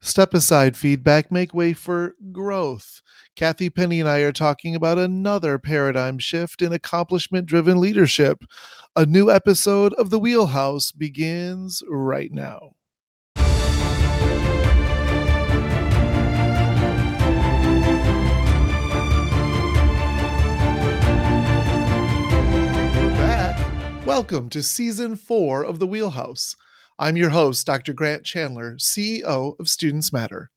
Step 0.00 0.32
aside 0.32 0.76
feedback, 0.76 1.32
make 1.32 1.52
way 1.52 1.72
for 1.72 2.14
growth. 2.30 3.02
Kathy 3.34 3.68
Penny 3.68 3.98
and 3.98 4.08
I 4.08 4.20
are 4.20 4.32
talking 4.32 4.76
about 4.76 4.96
another 4.96 5.58
paradigm 5.58 6.18
shift 6.18 6.62
in 6.62 6.72
accomplishment 6.72 7.46
driven 7.46 7.80
leadership. 7.80 8.44
A 8.94 9.04
new 9.04 9.28
episode 9.28 9.92
of 9.94 10.10
The 10.10 10.18
Wheelhouse 10.20 10.92
begins 10.92 11.82
right 11.88 12.30
now. 12.32 12.74
Welcome 24.06 24.48
to 24.50 24.62
season 24.62 25.16
four 25.16 25.64
of 25.64 25.80
The 25.80 25.86
Wheelhouse. 25.86 26.56
I'm 27.00 27.16
your 27.16 27.30
host, 27.30 27.64
Dr. 27.64 27.92
Grant 27.92 28.24
Chandler, 28.24 28.74
CEO 28.74 29.58
of 29.60 29.68
Students 29.68 30.12
Matter. 30.12 30.50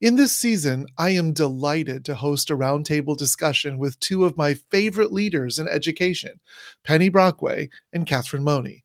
In 0.00 0.14
this 0.14 0.30
season, 0.30 0.86
I 0.98 1.10
am 1.10 1.32
delighted 1.32 2.04
to 2.04 2.14
host 2.14 2.50
a 2.50 2.56
roundtable 2.56 3.16
discussion 3.16 3.76
with 3.78 3.98
two 3.98 4.24
of 4.24 4.36
my 4.36 4.54
favorite 4.70 5.12
leaders 5.12 5.58
in 5.58 5.66
education, 5.66 6.38
Penny 6.84 7.08
Brockway 7.08 7.70
and 7.92 8.06
Catherine 8.06 8.44
Money. 8.44 8.84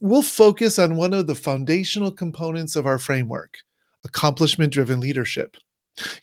We'll 0.00 0.22
focus 0.22 0.80
on 0.80 0.96
one 0.96 1.14
of 1.14 1.28
the 1.28 1.36
foundational 1.36 2.10
components 2.10 2.74
of 2.74 2.86
our 2.86 2.98
framework 2.98 3.58
accomplishment 4.04 4.72
driven 4.72 4.98
leadership. 4.98 5.56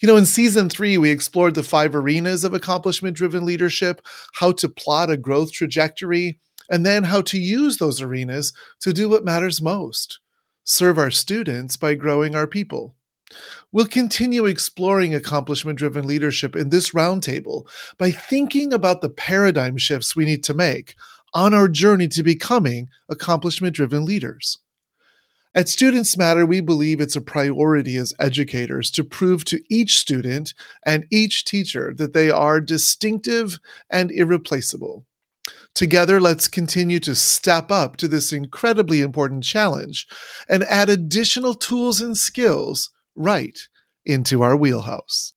You 0.01 0.07
know, 0.07 0.17
in 0.17 0.25
season 0.25 0.67
three, 0.69 0.97
we 0.97 1.11
explored 1.11 1.55
the 1.55 1.63
five 1.63 1.95
arenas 1.95 2.43
of 2.43 2.53
accomplishment 2.53 3.15
driven 3.15 3.45
leadership, 3.45 4.01
how 4.33 4.51
to 4.53 4.67
plot 4.67 5.09
a 5.09 5.17
growth 5.17 5.53
trajectory, 5.53 6.39
and 6.69 6.85
then 6.85 7.03
how 7.03 7.21
to 7.21 7.39
use 7.39 7.77
those 7.77 8.01
arenas 8.01 8.53
to 8.81 8.93
do 8.93 9.09
what 9.09 9.25
matters 9.25 9.61
most 9.61 10.19
serve 10.65 10.97
our 10.97 11.11
students 11.11 11.75
by 11.75 11.93
growing 11.93 12.35
our 12.35 12.47
people. 12.47 12.95
We'll 13.71 13.87
continue 13.87 14.45
exploring 14.45 15.15
accomplishment 15.15 15.79
driven 15.79 16.07
leadership 16.07 16.55
in 16.55 16.69
this 16.69 16.91
roundtable 16.91 17.67
by 17.97 18.11
thinking 18.11 18.73
about 18.73 19.01
the 19.01 19.09
paradigm 19.09 19.77
shifts 19.77 20.15
we 20.15 20.25
need 20.25 20.43
to 20.45 20.53
make 20.53 20.95
on 21.33 21.53
our 21.53 21.67
journey 21.67 22.07
to 22.09 22.23
becoming 22.23 22.87
accomplishment 23.09 23.75
driven 23.75 24.05
leaders. 24.05 24.59
At 25.55 25.69
Students 25.69 26.17
Matter, 26.17 26.45
we 26.45 26.61
believe 26.61 26.99
it's 26.99 27.15
a 27.15 27.21
priority 27.21 27.97
as 27.97 28.13
educators 28.19 28.89
to 28.91 29.03
prove 29.03 29.45
to 29.45 29.61
each 29.69 29.99
student 29.99 30.53
and 30.83 31.05
each 31.11 31.45
teacher 31.45 31.93
that 31.97 32.13
they 32.13 32.31
are 32.31 32.59
distinctive 32.59 33.59
and 33.91 34.11
irreplaceable. 34.11 35.05
Together, 35.75 36.21
let's 36.21 36.47
continue 36.47 36.99
to 36.99 37.15
step 37.15 37.71
up 37.71 37.97
to 37.97 38.07
this 38.07 38.31
incredibly 38.31 39.01
important 39.01 39.43
challenge 39.43 40.05
and 40.47 40.63
add 40.65 40.87
additional 40.87 41.55
tools 41.55 41.99
and 41.99 42.15
skills 42.15 42.91
right 43.15 43.57
into 44.05 44.43
our 44.43 44.55
wheelhouse. 44.55 45.33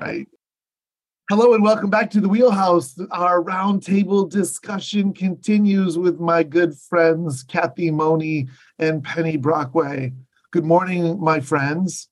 Right. 0.00 0.26
Hello 1.30 1.54
and 1.54 1.62
welcome 1.62 1.90
back 1.90 2.10
to 2.10 2.20
the 2.20 2.28
Wheelhouse. 2.28 2.98
Our 3.12 3.42
roundtable 3.42 4.28
discussion 4.28 5.14
continues 5.14 5.96
with 5.96 6.18
my 6.18 6.42
good 6.42 6.76
friends 6.76 7.44
Kathy 7.44 7.92
Money 7.92 8.48
and 8.80 9.02
Penny 9.02 9.36
Brockway. 9.36 10.12
Good 10.50 10.64
morning, 10.64 11.20
my 11.20 11.38
friends. 11.38 12.08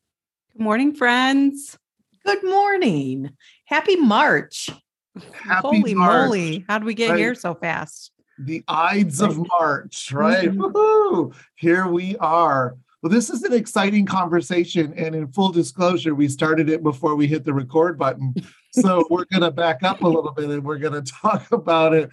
Good 0.53 0.63
morning, 0.63 0.95
friends. 0.95 1.77
Good 2.25 2.45
morning. 2.45 3.31
Happy 3.67 3.97
March. 3.97 4.71
Happy 5.33 5.61
Holy 5.81 5.95
March. 5.95 6.29
moly. 6.29 6.65
How 6.69 6.79
did 6.79 6.85
we 6.87 6.95
get 6.95 7.11
Right. 7.11 7.19
here 7.19 7.35
so 7.35 7.55
fast? 7.55 8.13
The 8.39 8.63
Ides 8.69 9.21
of 9.21 9.37
March, 9.49 10.11
right? 10.13 10.49
Mhm. 10.51 10.57
Woohoo! 10.73 11.35
Here 11.57 11.87
we 11.87 12.17
are. 12.17 12.77
Well, 13.03 13.11
this 13.11 13.29
is 13.31 13.43
an 13.43 13.53
exciting 13.53 14.07
conversation. 14.07 14.95
And 14.97 15.15
in 15.15 15.27
full 15.33 15.51
disclosure, 15.51 16.15
we 16.15 16.29
started 16.29 16.69
it 16.71 16.83
before 16.83 17.17
we 17.17 17.27
hit 17.27 17.45
the 17.45 17.53
record 17.53 17.99
button. 17.99 18.35
So 18.71 19.05
we're 19.11 19.25
going 19.27 19.43
to 19.43 19.51
back 19.51 19.83
up 19.83 20.03
a 20.03 20.09
little 20.09 20.33
bit 20.33 20.49
and 20.49 20.65
we're 20.65 20.79
going 20.79 20.95
to 21.05 21.13
talk 21.13 21.51
about 21.53 21.93
it 21.95 22.11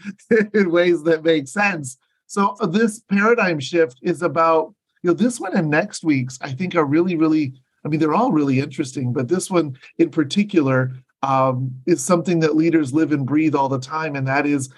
in 0.54 0.72
ways 0.72 1.04
that 1.04 1.24
make 1.24 1.48
sense. 1.48 1.98
So 2.26 2.58
uh, 2.60 2.66
this 2.66 3.00
paradigm 3.02 3.60
shift 3.60 4.00
is 4.02 4.22
about, 4.24 4.74
you 5.04 5.12
know, 5.12 5.14
this 5.14 5.40
one 5.40 5.56
and 5.56 5.70
next 5.70 6.04
week's, 6.04 6.38
I 6.42 6.52
think 6.52 6.76
are 6.76 6.86
really, 6.86 7.16
really, 7.16 7.54
I 7.86 7.88
mean, 7.88 8.00
they're 8.00 8.14
all 8.14 8.32
really 8.32 8.60
interesting, 8.60 9.14
but 9.14 9.28
this 9.28 9.50
one 9.50 9.78
in 9.98 10.10
particular 10.10 10.92
um, 11.24 11.72
is 11.86 12.04
something 12.04 12.40
that 12.40 12.56
leaders 12.56 12.94
live 12.94 13.12
and 13.12 13.26
breathe 13.26 13.56
all 13.56 13.70
the 13.70 13.80
time. 13.80 14.16
And 14.16 14.28
that 14.28 14.46
is 14.46 14.70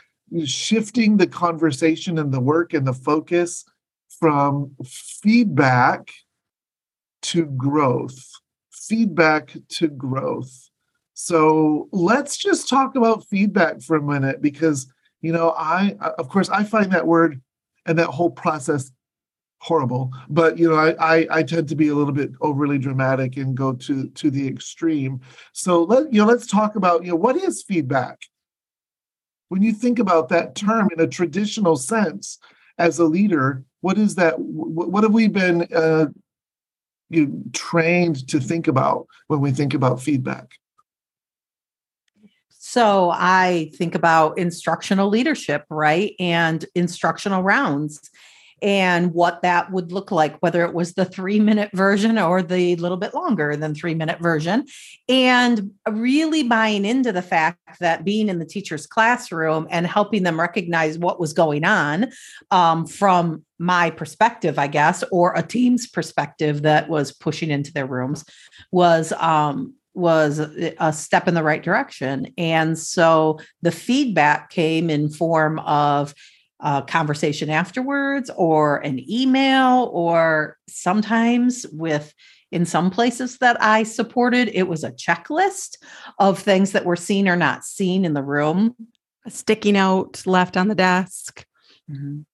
shifting 0.46 1.18
the 1.18 1.28
conversation 1.28 2.18
and 2.18 2.32
the 2.32 2.40
work 2.40 2.74
and 2.74 2.86
the 2.86 2.94
focus 2.94 3.66
from 4.20 4.72
feedback 4.84 6.12
to 7.24 7.46
growth. 7.46 8.30
Feedback 8.72 9.56
to 9.70 9.88
growth. 9.88 10.70
So 11.14 11.88
let's 11.92 12.38
just 12.38 12.68
talk 12.68 12.96
about 12.96 13.28
feedback 13.28 13.82
for 13.82 13.96
a 13.96 14.02
minute 14.02 14.42
because, 14.42 14.92
you 15.22 15.32
know, 15.32 15.52
I, 15.52 15.96
I- 16.02 16.14
of 16.18 16.30
course, 16.30 16.50
I 16.50 16.64
find 16.64 16.92
that 16.92 17.06
word 17.08 17.42
and 17.86 18.00
that 18.00 18.08
whole 18.08 18.32
process 18.32 18.92
horrible 19.62 20.12
but 20.28 20.58
you 20.58 20.68
know 20.68 20.76
I, 20.76 20.96
I 21.18 21.28
i 21.30 21.44
tend 21.44 21.70
to 21.70 21.76
be 21.76 21.90
a 21.90 21.96
little 21.96 22.14
bit 22.14 22.32
overly 22.42 22.80
dramatic 22.80 23.38
and 23.38 23.56
go 23.56 23.74
to 23.74 24.10
to 24.10 24.32
the 24.32 24.48
extreme. 24.48 25.22
So 25.54 25.84
let 25.84 26.12
you 26.12 26.20
know 26.20 26.28
let's 26.28 26.48
talk 26.48 26.76
about 26.76 27.04
you 27.06 27.12
know 27.12 27.16
what 27.16 27.36
is 27.38 27.62
feedback? 27.62 28.20
When 29.50 29.62
you 29.62 29.72
think 29.74 30.00
about 30.00 30.30
that 30.30 30.56
term 30.56 30.90
in 30.92 31.00
a 31.00 31.08
traditional 31.08 31.76
sense 31.76 32.40
as 32.80 32.98
a 32.98 33.06
leader 33.06 33.64
what 33.82 34.00
is 34.00 34.16
that 34.16 34.40
what, 34.40 34.92
what 34.92 35.04
have 35.04 35.14
we 35.14 35.28
been 35.28 35.68
uh, 35.76 36.08
you 37.10 37.44
trained 37.54 38.28
to 38.30 38.40
think 38.40 38.68
about 38.68 39.06
when 39.28 39.42
we 39.42 39.52
think 39.52 39.76
about 39.76 40.02
feedback? 40.02 40.54
So 42.50 43.12
I 43.14 43.72
think 43.76 43.96
about 43.96 44.38
instructional 44.38 45.10
leadership, 45.10 45.66
right? 45.70 46.14
And 46.20 46.64
instructional 46.74 47.44
rounds 47.44 48.10
and 48.62 49.14
what 49.14 49.42
that 49.42 49.72
would 49.72 49.92
look 49.92 50.12
like, 50.12 50.38
whether 50.40 50.64
it 50.64 50.74
was 50.74 50.94
the 50.94 51.06
three 51.06 51.40
minute 51.40 51.72
version 51.74 52.18
or 52.18 52.44
the 52.44 52.76
little 52.76 52.98
bit 52.98 53.14
longer 53.14 53.56
than 53.56 53.74
three 53.74 53.96
minute 53.96 54.20
version. 54.20 54.66
And 55.10 55.72
really 55.90 56.44
buying 56.44 56.86
into 56.86 57.12
the 57.12 57.22
fact 57.22 57.58
that 57.80 58.06
being 58.06 58.30
in 58.30 58.40
the 58.40 58.46
teacher's 58.46 58.86
classroom 58.86 59.68
and 59.72 59.88
helping 59.88 60.24
them 60.24 60.40
recognize 60.40 60.98
what 60.98 61.20
was 61.20 61.34
going 61.34 61.64
on 61.64 62.12
um, 62.52 62.86
from 62.86 63.44
my 63.58 63.90
perspective, 63.90 64.60
I 64.60 64.68
guess, 64.68 65.04
or 65.12 65.34
a 65.36 65.44
team's 65.44 65.88
perspective 65.88 66.64
that 66.64 66.90
was 66.90 67.12
pushing 67.12 67.52
into 67.52 67.74
their 67.74 67.86
rooms 67.86 68.26
was 68.72 69.12
um, 69.14 69.76
was 69.94 70.40
a 70.40 70.94
step 70.94 71.28
in 71.28 71.34
the 71.34 71.44
right 71.44 71.62
direction. 71.62 72.34
And 72.38 72.80
so 72.80 73.40
the 73.62 73.72
feedback 73.72 74.50
came 74.50 74.90
in 74.90 75.10
form 75.10 75.60
of 75.60 76.14
a 76.62 76.84
conversation 76.84 77.50
afterwards 77.50 78.30
or 78.36 78.78
an 78.78 79.00
email 79.10 79.90
or 79.94 80.58
sometimes 80.68 81.66
with 81.72 82.14
in 82.52 82.66
some 82.66 82.92
places 82.92 83.38
that 83.38 83.62
I 83.62 83.84
supported, 83.84 84.50
it 84.54 84.68
was 84.68 84.84
a 84.84 84.92
checklist 84.92 85.78
of 86.20 86.38
things 86.38 86.74
that 86.74 86.86
were 86.86 86.98
seen 86.98 87.28
or 87.28 87.36
not 87.38 87.64
seen 87.64 88.04
in 88.06 88.14
the 88.14 88.24
room 88.24 88.76
A 89.26 89.32
sticky 89.32 89.72
note 89.72 90.26
left 90.26 90.58
on 90.58 90.68
the 90.68 90.76
desk. 90.76 91.46
Mhm. 91.90 92.26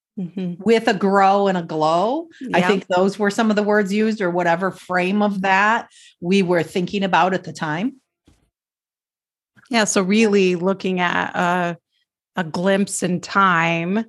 with 0.59 0.87
a 0.87 0.93
grow 0.95 1.47
and 1.47 1.57
a 1.57 1.61
glow. 1.61 2.27
I 2.53 2.61
think 2.63 2.87
those 2.87 3.19
were 3.19 3.29
some 3.29 3.51
of 3.51 3.55
the 3.55 3.61
words 3.63 3.93
used 3.93 4.19
or 4.19 4.31
whatever 4.31 4.71
frame 4.71 5.21
of 5.21 5.41
that 5.41 5.89
we 6.19 6.41
were 6.41 6.63
thinking 6.63 7.03
about 7.03 7.35
at 7.35 7.43
the 7.43 7.53
time. 7.53 7.97
Yeah. 9.69 9.83
So 9.83 10.01
really 10.01 10.55
looking 10.55 10.99
at 10.99 11.35
a, 11.35 11.77
a 12.35 12.43
glimpse 12.43 13.03
in 13.03 13.21
time 13.21 14.05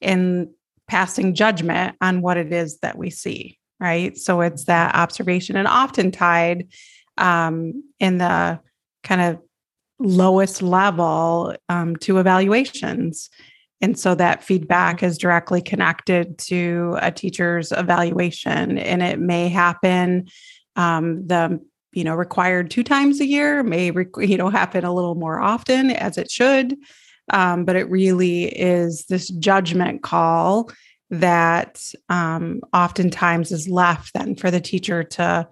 and 0.00 0.48
passing 0.88 1.34
judgment 1.34 1.96
on 2.00 2.22
what 2.22 2.36
it 2.36 2.52
is 2.52 2.78
that 2.78 2.96
we 2.96 3.10
see. 3.10 3.58
Right. 3.78 4.16
So 4.16 4.40
it's 4.40 4.64
that 4.64 4.94
observation 4.94 5.56
and 5.56 5.68
often 5.68 6.10
tied 6.10 6.68
um, 7.18 7.84
in 8.00 8.18
the 8.18 8.60
kind 9.02 9.20
of 9.20 9.38
lowest 9.98 10.62
level 10.62 11.54
um, 11.68 11.96
to 11.96 12.18
evaluations. 12.18 13.28
And 13.80 13.98
so 13.98 14.14
that 14.14 14.42
feedback 14.42 15.02
is 15.02 15.18
directly 15.18 15.60
connected 15.60 16.38
to 16.38 16.96
a 17.02 17.10
teacher's 17.10 17.72
evaluation. 17.72 18.78
And 18.78 19.02
it 19.02 19.18
may 19.18 19.48
happen 19.48 20.28
um, 20.76 21.26
the 21.26 21.60
you 21.92 22.04
know 22.04 22.14
required 22.14 22.70
two 22.70 22.84
times 22.84 23.20
a 23.20 23.26
year 23.26 23.62
may 23.62 23.90
you 24.18 24.36
know 24.36 24.50
happen 24.50 24.84
a 24.84 24.92
little 24.92 25.14
more 25.14 25.40
often 25.40 25.90
as 25.90 26.18
it 26.18 26.30
should 26.30 26.76
um, 27.32 27.64
but 27.64 27.76
it 27.76 27.90
really 27.90 28.44
is 28.44 29.04
this 29.06 29.28
judgment 29.28 30.02
call 30.02 30.70
that 31.10 31.80
um, 32.08 32.60
oftentimes 32.72 33.52
is 33.52 33.68
left 33.68 34.12
then 34.14 34.34
for 34.34 34.50
the 34.50 34.60
teacher 34.60 35.04
to 35.04 35.48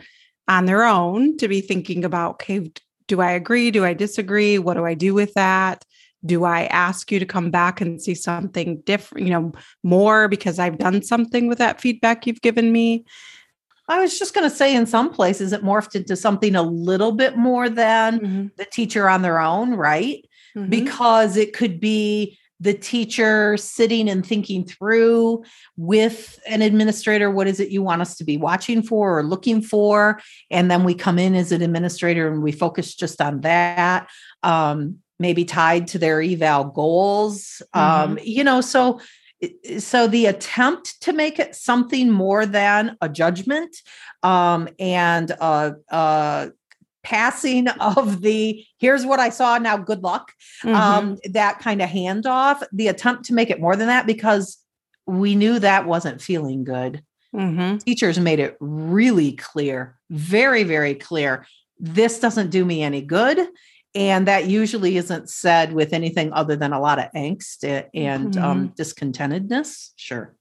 on 0.47 0.67
their 0.67 0.85
own 0.85 1.37
to 1.39 1.49
be 1.49 1.61
thinking 1.61 2.05
about 2.05 2.33
okay 2.33 2.71
do 3.09 3.21
i 3.21 3.31
agree 3.31 3.71
do 3.71 3.85
i 3.85 3.95
disagree 3.95 4.59
what 4.59 4.75
do 4.75 4.85
i 4.85 4.95
do 4.95 5.15
with 5.15 5.33
that 5.35 5.85
do 6.25 6.45
I 6.45 6.65
ask 6.67 7.13
you 7.13 7.19
to 7.19 7.27
come 7.27 7.51
back 7.51 7.81
and 7.81 8.01
see 8.01 8.15
something 8.15 8.81
different, 8.87 9.27
you 9.27 9.33
know, 9.33 9.53
more 9.83 10.29
because 10.29 10.59
I've 10.59 10.79
done 10.79 11.03
something 11.03 11.49
with 11.49 11.59
that 11.59 11.81
feedback 11.81 12.27
you've 12.27 12.41
given 12.41 12.73
me? 12.73 13.05
I 13.89 14.01
was 14.01 14.19
just 14.19 14.35
going 14.35 14.49
to 14.49 14.55
say, 14.55 14.75
in 14.75 14.87
some 14.87 15.11
places, 15.11 15.53
it 15.53 15.63
morphed 15.63 15.95
into 15.95 16.17
something 16.17 16.55
a 16.55 16.63
little 16.63 17.13
bit 17.13 17.37
more 17.37 17.69
than 17.69 18.19
mm-hmm. 18.19 18.47
the 18.57 18.65
teacher 18.65 19.11
on 19.11 19.21
their 19.21 19.39
own, 19.39 19.75
right? 19.75 20.24
Mm-hmm. 20.57 20.71
Because 20.71 21.37
it 21.37 21.53
could 21.53 21.81
be 21.81 22.39
the 22.61 22.75
teacher 22.75 23.57
sitting 23.57 24.09
and 24.09 24.25
thinking 24.25 24.65
through 24.65 25.45
with 25.77 26.41
an 26.47 26.63
administrator 26.63 27.31
what 27.31 27.47
is 27.47 27.61
it 27.61 27.71
you 27.71 27.83
want 27.83 28.01
us 28.01 28.17
to 28.17 28.25
be 28.25 28.37
watching 28.37 28.83
for 28.83 29.19
or 29.19 29.23
looking 29.23 29.61
for 29.61 30.21
and 30.51 30.71
then 30.71 30.85
we 30.85 30.95
come 30.95 31.19
in 31.19 31.35
as 31.35 31.53
an 31.53 31.63
administrator 31.63 32.29
and 32.29 32.43
we 32.43 32.53
focus 32.53 32.95
just 32.95 33.21
on 33.21 33.41
that 33.41 34.09
um, 34.45 34.99
maybe 35.19 35.45
tied 35.45 35.87
to 35.89 35.99
their 35.99 36.23
eval 36.23 36.65
goals 36.65 37.61
um, 37.75 38.17
mm-hmm. 38.17 38.25
you 38.25 38.45
know 38.45 38.61
so 38.61 39.01
so 39.79 40.07
the 40.07 40.27
attempt 40.27 41.01
to 41.03 41.13
make 41.13 41.39
it 41.39 41.55
something 41.55 42.11
more 42.11 42.47
than 42.47 42.97
a 43.01 43.09
judgment 43.09 43.77
um, 44.23 44.69
and 44.79 45.31
a, 45.33 45.75
a, 45.91 46.51
passing 47.05 47.69
of 47.69 48.23
the 48.23 48.65
here's 48.79 49.07
what 49.07 49.21
I 49.21 49.29
saw 49.29 49.59
now 49.59 49.77
good 49.77 50.03
luck 50.03 50.33
mm-hmm. 50.65 50.75
um, 50.75 51.19
that 51.31 51.61
kind 51.61 51.81
of 51.81 51.89
handoff 51.89 52.65
the 52.73 52.89
attempt 52.89 53.27
to 53.27 53.35
make 53.35 53.51
it 53.51 53.61
more 53.61 53.77
than 53.77 53.87
that 53.87 54.07
because 54.07 54.59
we 55.07 55.35
knew 55.35 55.59
that 55.59 55.87
wasn't 55.87 56.23
feeling 56.23 56.65
good 56.65 57.03
mm-hmm. 57.35 57.77
teachers 57.79 58.19
made 58.19 58.41
it 58.41 58.57
really 58.59 59.33
clear 59.33 59.97
very 60.11 60.65
very 60.65 60.95
clear 60.95 61.47
this 61.79 62.19
doesn't 62.19 62.51
do 62.51 62.65
me 62.65 62.83
any 62.83 63.03
good 63.03 63.39
and 63.95 64.27
that 64.27 64.47
usually 64.47 64.97
isn't 64.97 65.31
said 65.31 65.73
with 65.73 65.93
anything 65.93 66.33
other 66.33 66.57
than 66.57 66.73
a 66.73 66.81
lot 66.81 66.99
of 66.99 67.13
angst 67.15 67.63
and 67.95 68.27
um, 68.27 68.33
mm-hmm. 68.33 68.45
um, 68.45 68.69
discontentedness 68.71 69.91
sure 69.97 70.35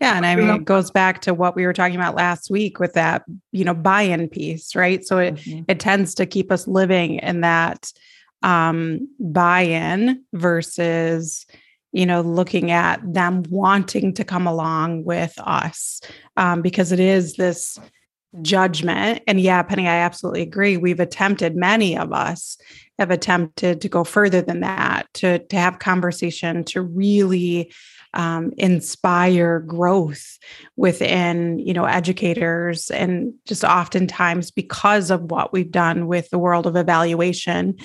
yeah 0.00 0.16
and 0.16 0.26
i 0.26 0.34
mean 0.34 0.48
it 0.48 0.64
goes 0.64 0.90
back 0.90 1.20
to 1.20 1.34
what 1.34 1.54
we 1.54 1.66
were 1.66 1.72
talking 1.72 1.96
about 1.96 2.14
last 2.14 2.50
week 2.50 2.80
with 2.80 2.94
that 2.94 3.22
you 3.52 3.64
know 3.64 3.74
buy-in 3.74 4.28
piece 4.28 4.74
right? 4.74 5.04
So 5.04 5.18
it 5.18 5.34
mm-hmm. 5.34 5.62
it 5.68 5.80
tends 5.80 6.14
to 6.16 6.26
keep 6.26 6.50
us 6.50 6.66
living 6.66 7.16
in 7.16 7.42
that 7.42 7.92
um 8.42 9.08
buy-in 9.18 10.24
versus 10.32 11.46
you 11.92 12.06
know 12.06 12.20
looking 12.22 12.70
at 12.70 13.00
them 13.04 13.42
wanting 13.50 14.14
to 14.14 14.24
come 14.24 14.46
along 14.46 15.04
with 15.04 15.34
us 15.38 16.00
um, 16.36 16.62
because 16.62 16.92
it 16.92 17.00
is 17.00 17.34
this 17.34 17.78
judgment. 18.42 19.22
And 19.26 19.40
yeah 19.40 19.62
penny 19.62 19.88
i 19.88 19.96
absolutely 19.96 20.42
agree. 20.42 20.76
We've 20.76 21.00
attempted 21.00 21.56
many 21.56 21.98
of 21.98 22.12
us 22.12 22.56
have 22.98 23.10
attempted 23.10 23.80
to 23.80 23.88
go 23.88 24.04
further 24.04 24.40
than 24.40 24.60
that 24.60 25.06
to 25.14 25.40
to 25.40 25.56
have 25.56 25.78
conversation 25.78 26.64
to 26.64 26.80
really 26.80 27.72
um, 28.14 28.52
inspire 28.56 29.60
growth 29.60 30.38
within 30.76 31.58
you 31.58 31.72
know 31.72 31.84
educators 31.84 32.90
and 32.90 33.34
just 33.46 33.64
oftentimes 33.64 34.50
because 34.50 35.10
of 35.10 35.30
what 35.30 35.52
we've 35.52 35.70
done 35.70 36.06
with 36.06 36.28
the 36.30 36.38
world 36.38 36.66
of 36.66 36.76
evaluation 36.76 37.76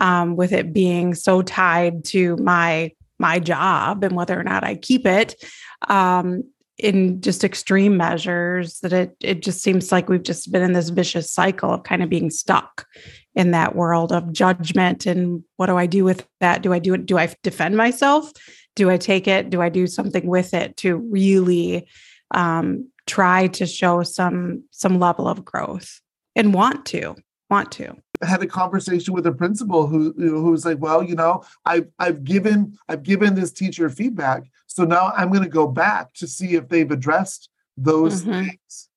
um, 0.00 0.36
with 0.36 0.52
it 0.52 0.72
being 0.72 1.14
so 1.14 1.42
tied 1.42 2.04
to 2.04 2.36
my 2.36 2.92
my 3.18 3.38
job 3.38 4.04
and 4.04 4.16
whether 4.16 4.38
or 4.38 4.44
not 4.44 4.64
i 4.64 4.74
keep 4.74 5.06
it 5.06 5.42
um, 5.88 6.42
in 6.76 7.20
just 7.20 7.44
extreme 7.44 7.96
measures 7.96 8.80
that 8.80 8.92
it 8.92 9.16
it 9.20 9.42
just 9.42 9.62
seems 9.62 9.92
like 9.92 10.08
we've 10.08 10.22
just 10.22 10.50
been 10.52 10.62
in 10.62 10.72
this 10.72 10.90
vicious 10.90 11.30
cycle 11.30 11.70
of 11.72 11.82
kind 11.84 12.02
of 12.02 12.08
being 12.08 12.30
stuck 12.30 12.86
in 13.34 13.52
that 13.52 13.76
world 13.76 14.12
of 14.12 14.32
judgment 14.32 15.06
and 15.06 15.44
what 15.56 15.66
do 15.66 15.76
I 15.76 15.86
do 15.86 16.04
with 16.04 16.26
that? 16.40 16.62
Do 16.62 16.72
I 16.72 16.78
do 16.78 16.94
it? 16.94 17.06
Do 17.06 17.16
I 17.16 17.32
defend 17.42 17.76
myself? 17.76 18.32
Do 18.76 18.90
I 18.90 18.96
take 18.96 19.26
it? 19.26 19.50
Do 19.50 19.60
I 19.60 19.68
do 19.68 19.86
something 19.86 20.26
with 20.26 20.54
it 20.54 20.76
to 20.78 20.96
really 20.96 21.88
um, 22.32 22.88
try 23.06 23.48
to 23.48 23.66
show 23.66 24.02
some 24.02 24.64
some 24.70 24.98
level 24.98 25.28
of 25.28 25.44
growth 25.44 26.00
and 26.36 26.54
want 26.54 26.86
to 26.86 27.16
want 27.48 27.72
to? 27.72 27.96
I 28.22 28.26
had 28.26 28.42
a 28.42 28.46
conversation 28.46 29.14
with 29.14 29.26
a 29.26 29.32
principal 29.32 29.86
who 29.86 30.12
who 30.16 30.50
was 30.50 30.64
like, 30.64 30.78
"Well, 30.78 31.02
you 31.02 31.14
know, 31.14 31.42
I've 31.64 31.88
I've 31.98 32.24
given 32.24 32.78
I've 32.88 33.02
given 33.02 33.34
this 33.34 33.52
teacher 33.52 33.88
feedback, 33.90 34.44
so 34.66 34.84
now 34.84 35.12
I'm 35.16 35.30
going 35.30 35.42
to 35.42 35.48
go 35.48 35.66
back 35.66 36.14
to 36.14 36.26
see 36.26 36.54
if 36.54 36.68
they've 36.68 36.90
addressed 36.90 37.50
those 37.76 38.22
mm-hmm. 38.22 38.46
things." 38.46 38.88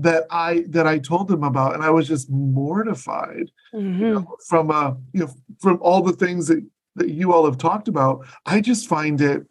that 0.00 0.26
I 0.30 0.64
that 0.68 0.86
I 0.86 0.98
told 0.98 1.28
them 1.28 1.42
about, 1.42 1.74
and 1.74 1.82
I 1.82 1.90
was 1.90 2.06
just 2.06 2.30
mortified 2.30 3.50
mm-hmm. 3.74 4.00
you 4.00 4.14
know, 4.14 4.36
from 4.46 4.70
uh 4.70 4.94
you 5.12 5.20
know 5.20 5.34
from 5.60 5.78
all 5.80 6.02
the 6.02 6.12
things 6.12 6.46
that 6.48 6.64
that 6.98 7.10
you 7.10 7.32
all 7.32 7.44
have 7.44 7.58
talked 7.58 7.88
about. 7.88 8.26
I 8.46 8.60
just 8.60 8.88
find 8.88 9.20
it 9.20 9.46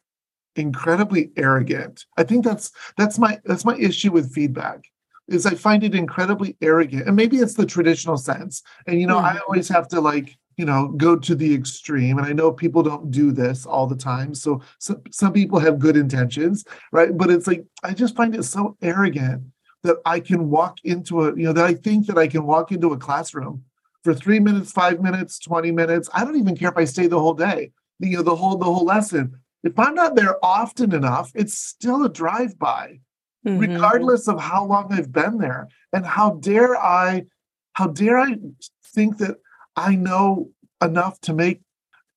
incredibly 0.55 1.31
arrogant. 1.37 2.05
I 2.17 2.23
think 2.23 2.43
that's 2.43 2.71
that's 2.97 3.17
my 3.17 3.39
that's 3.45 3.65
my 3.65 3.75
issue 3.77 4.11
with 4.11 4.33
feedback 4.33 4.83
is 5.27 5.45
I 5.45 5.55
find 5.55 5.83
it 5.83 5.93
incredibly 5.93 6.55
arrogant, 6.61 7.05
and 7.05 7.15
maybe 7.15 7.37
it's 7.37 7.55
the 7.55 7.65
traditional 7.65 8.17
sense. 8.17 8.63
And 8.87 8.99
you 8.99 9.07
know, 9.07 9.17
mm-hmm. 9.17 9.37
I 9.37 9.39
always 9.39 9.67
have 9.69 9.87
to 9.89 10.01
like 10.01 10.37
you 10.55 10.65
know 10.65 10.87
go 10.97 11.15
to 11.15 11.35
the 11.35 11.53
extreme 11.53 12.17
and 12.17 12.25
i 12.25 12.33
know 12.33 12.51
people 12.51 12.81
don't 12.81 13.11
do 13.11 13.31
this 13.31 13.67
all 13.67 13.85
the 13.85 13.95
time 13.95 14.33
so, 14.33 14.59
so 14.79 14.99
some 15.11 15.31
people 15.31 15.59
have 15.59 15.77
good 15.77 15.95
intentions 15.95 16.65
right 16.91 17.15
but 17.15 17.29
it's 17.29 17.45
like 17.45 17.63
i 17.83 17.93
just 17.93 18.15
find 18.15 18.33
it 18.33 18.41
so 18.41 18.75
arrogant 18.81 19.43
that 19.83 19.97
I 20.05 20.19
can 20.19 20.49
walk 20.49 20.79
into 20.83 21.23
a, 21.23 21.35
you 21.35 21.43
know, 21.43 21.53
that 21.53 21.65
I 21.65 21.73
think 21.73 22.07
that 22.07 22.17
I 22.17 22.27
can 22.27 22.45
walk 22.45 22.71
into 22.71 22.93
a 22.93 22.97
classroom 22.97 23.63
for 24.07 24.13
three 24.13 24.39
minutes, 24.39 24.71
five 24.71 25.01
minutes, 25.01 25.37
20 25.37 25.69
minutes. 25.73 26.09
I 26.13 26.23
don't 26.23 26.37
even 26.37 26.55
care 26.55 26.69
if 26.69 26.77
I 26.77 26.85
stay 26.85 27.07
the 27.07 27.19
whole 27.19 27.33
day, 27.33 27.71
you 27.99 28.15
know, 28.15 28.23
the 28.23 28.37
whole, 28.37 28.55
the 28.55 28.63
whole 28.63 28.85
lesson. 28.85 29.37
If 29.65 29.77
I'm 29.77 29.95
not 29.95 30.15
there 30.15 30.37
often 30.41 30.95
enough, 30.95 31.29
it's 31.35 31.57
still 31.57 32.05
a 32.05 32.09
drive-by, 32.09 33.01
mm-hmm. 33.45 33.59
regardless 33.59 34.29
of 34.29 34.39
how 34.39 34.63
long 34.63 34.93
I've 34.93 35.11
been 35.11 35.39
there. 35.39 35.67
And 35.91 36.05
how 36.05 36.35
dare 36.35 36.77
I, 36.77 37.25
how 37.73 37.87
dare 37.87 38.17
I 38.17 38.37
think 38.85 39.17
that 39.17 39.39
I 39.75 39.95
know 39.95 40.51
enough 40.81 41.19
to 41.23 41.33
make 41.33 41.59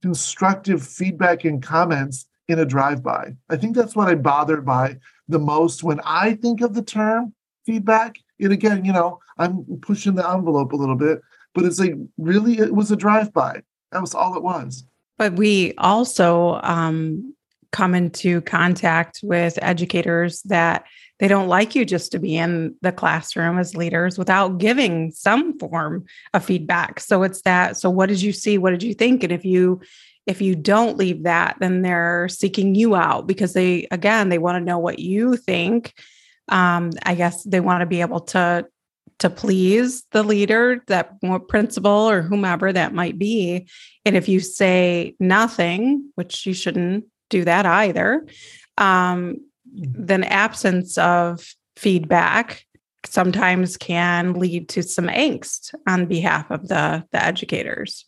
constructive 0.01 0.87
feedback 0.87 1.45
and 1.45 1.61
comments 1.61 2.29
in 2.47 2.61
a 2.61 2.65
drive-by. 2.65 3.35
I 3.49 3.57
think 3.57 3.75
that's 3.75 3.97
what 3.97 4.09
I'm 4.09 4.23
bothered 4.23 4.65
by 4.65 4.99
the 5.27 5.41
most 5.41 5.83
when 5.83 5.99
I 6.05 6.35
think 6.35 6.61
of 6.61 6.75
the 6.75 6.83
term 6.83 7.35
feedback. 7.67 8.15
And 8.39 8.53
again, 8.53 8.85
you 8.85 8.93
know, 8.93 9.19
I'm 9.39 9.65
pushing 9.83 10.15
the 10.15 10.31
envelope 10.31 10.73
a 10.73 10.77
little 10.77 10.95
bit, 10.95 11.21
but 11.55 11.65
it's 11.65 11.79
like 11.79 11.95
really, 12.19 12.59
it 12.59 12.75
was 12.75 12.91
a 12.91 12.97
drive 12.97 13.33
by. 13.33 13.63
That 13.93 14.01
was 14.01 14.15
all 14.15 14.37
it 14.37 14.43
was. 14.43 14.85
But 15.19 15.35
we 15.35 15.75
also 15.79 16.61
um, 16.63 17.35
come 17.73 17.95
into 17.95 18.41
contact 18.43 19.21
with 19.23 19.59
educators 19.61 20.43
that 20.43 20.85
they 21.19 21.29
don't 21.29 21.49
like 21.49 21.75
you 21.75 21.85
just 21.85 22.13
to 22.13 22.19
be 22.19 22.37
in 22.37 22.75
the 22.81 22.93
classroom 22.93 23.59
as 23.59 23.77
leaders 23.77 24.17
without 24.17 24.59
giving 24.59 25.11
some 25.11 25.59
form 25.59 26.07
of 26.33 26.45
feedback. 26.45 27.01
So 27.01 27.23
it's 27.23 27.43
that. 27.43 27.77
So 27.77 27.91
what 27.91 28.09
did 28.09 28.23
you 28.23 28.33
see? 28.33 28.57
What 28.57 28.71
did 28.71 28.83
you 28.83 28.95
think? 28.95 29.23
And 29.23 29.33
if 29.33 29.45
you 29.45 29.81
if 30.27 30.41
you 30.41 30.55
don't 30.55 30.97
leave 30.97 31.25
that, 31.25 31.57
then 31.61 31.83
they're 31.83 32.29
seeking 32.29 32.75
you 32.75 32.95
out 32.95 33.27
because 33.27 33.53
they 33.53 33.87
again 33.91 34.31
they 34.31 34.39
want 34.39 34.57
to 34.57 34.65
know 34.65 34.79
what 34.79 34.99
you 34.99 35.37
think 35.37 35.93
um, 36.51 36.91
I 37.05 37.15
guess 37.15 37.45
they 37.45 37.61
want 37.61 37.81
to 37.81 37.87
be 37.87 38.01
able 38.01 38.21
to 38.21 38.67
to 39.21 39.31
please 39.31 40.05
the 40.13 40.23
leader, 40.23 40.83
that 40.89 41.15
principal 41.49 41.91
or 41.91 42.23
whomever 42.23 42.73
that 42.73 42.93
might 42.93 43.19
be. 43.19 43.69
And 44.05 44.17
if 44.17 44.29
you 44.29 44.41
say 44.41 45.15
nothing, 45.21 46.11
which 46.15 46.47
you 46.47 46.55
shouldn't 46.55 47.05
do 47.29 47.45
that 47.45 47.67
either, 47.67 48.27
um, 48.79 49.37
mm-hmm. 49.75 50.05
then 50.07 50.25
absence 50.25 50.99
of 50.99 51.47
feedback 51.77 52.65
sometimes 53.07 53.77
can 53.77 54.35
lead 54.35 54.69
to 54.71 54.83
some 54.83 55.07
angst 55.07 55.75
on 55.87 56.07
behalf 56.07 56.51
of 56.51 56.69
the 56.69 57.05
the 57.13 57.23
educators. 57.23 58.07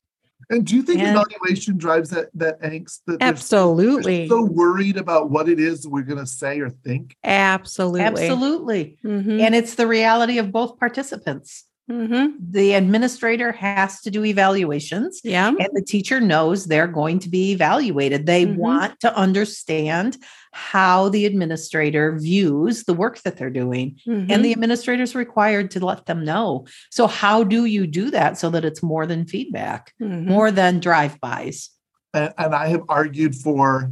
And 0.52 0.66
do 0.66 0.76
you 0.76 0.82
think 0.82 1.00
and 1.00 1.16
evaluation 1.16 1.78
drives 1.78 2.10
that 2.10 2.28
that 2.34 2.60
angst? 2.60 3.00
That 3.06 3.22
absolutely. 3.22 4.28
so 4.28 4.44
worried 4.44 4.96
about 4.96 5.30
what 5.30 5.48
it 5.48 5.58
is 5.58 5.86
we're 5.86 6.02
going 6.02 6.18
to 6.18 6.26
say 6.26 6.60
or 6.60 6.70
think. 6.70 7.16
Absolutely, 7.24 8.02
absolutely. 8.02 8.98
Mm-hmm. 9.04 9.40
And 9.40 9.54
it's 9.54 9.74
the 9.74 9.86
reality 9.86 10.38
of 10.38 10.52
both 10.52 10.78
participants. 10.78 11.64
Mm-hmm. 11.90 12.36
The 12.38 12.74
administrator 12.74 13.50
has 13.52 14.00
to 14.02 14.10
do 14.10 14.24
evaluations. 14.24 15.20
Yeah. 15.24 15.48
And 15.48 15.68
the 15.72 15.82
teacher 15.82 16.20
knows 16.20 16.66
they're 16.66 16.86
going 16.86 17.18
to 17.20 17.28
be 17.28 17.52
evaluated. 17.52 18.26
They 18.26 18.46
mm-hmm. 18.46 18.56
want 18.56 19.00
to 19.00 19.14
understand 19.16 20.16
how 20.52 21.08
the 21.08 21.26
administrator 21.26 22.16
views 22.18 22.84
the 22.84 22.94
work 22.94 23.20
that 23.22 23.36
they're 23.36 23.50
doing. 23.50 23.98
Mm-hmm. 24.06 24.30
And 24.30 24.44
the 24.44 24.50
mm-hmm. 24.50 24.52
administrator 24.52 25.02
is 25.02 25.14
required 25.14 25.70
to 25.72 25.84
let 25.84 26.06
them 26.06 26.24
know. 26.24 26.66
So, 26.90 27.06
how 27.06 27.42
do 27.42 27.64
you 27.64 27.86
do 27.86 28.10
that 28.10 28.38
so 28.38 28.50
that 28.50 28.64
it's 28.64 28.82
more 28.82 29.06
than 29.06 29.26
feedback, 29.26 29.92
mm-hmm. 30.00 30.28
more 30.28 30.50
than 30.50 30.78
drive 30.78 31.20
bys? 31.20 31.70
And, 32.14 32.32
and 32.38 32.54
I 32.54 32.68
have 32.68 32.84
argued 32.88 33.34
for 33.34 33.90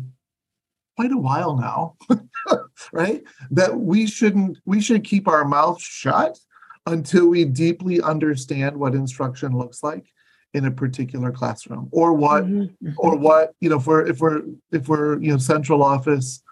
quite 0.96 1.12
a 1.12 1.18
while 1.18 1.56
now, 1.56 1.96
right? 2.92 3.22
That 3.50 3.80
we 3.80 4.06
shouldn't, 4.06 4.58
we 4.64 4.80
should 4.80 5.02
keep 5.02 5.26
our 5.26 5.44
mouth 5.44 5.80
shut 5.80 6.38
until 6.86 7.28
we 7.28 7.44
deeply 7.44 8.00
understand 8.00 8.76
what 8.76 8.94
instruction 8.94 9.56
looks 9.56 9.82
like 9.82 10.06
in 10.54 10.64
a 10.64 10.70
particular 10.70 11.30
classroom 11.30 11.88
or 11.92 12.12
what 12.12 12.44
Mhm. 12.44 12.74
or 12.96 13.16
what 13.16 13.54
you 13.60 13.68
know 13.68 13.76
if 13.76 13.86
we're 13.86 14.06
if 14.06 14.20
we're 14.20 14.42
if 14.72 14.88
we're 14.88 15.20
you 15.20 15.30
know 15.30 15.38
central 15.38 15.82
office 15.82 16.42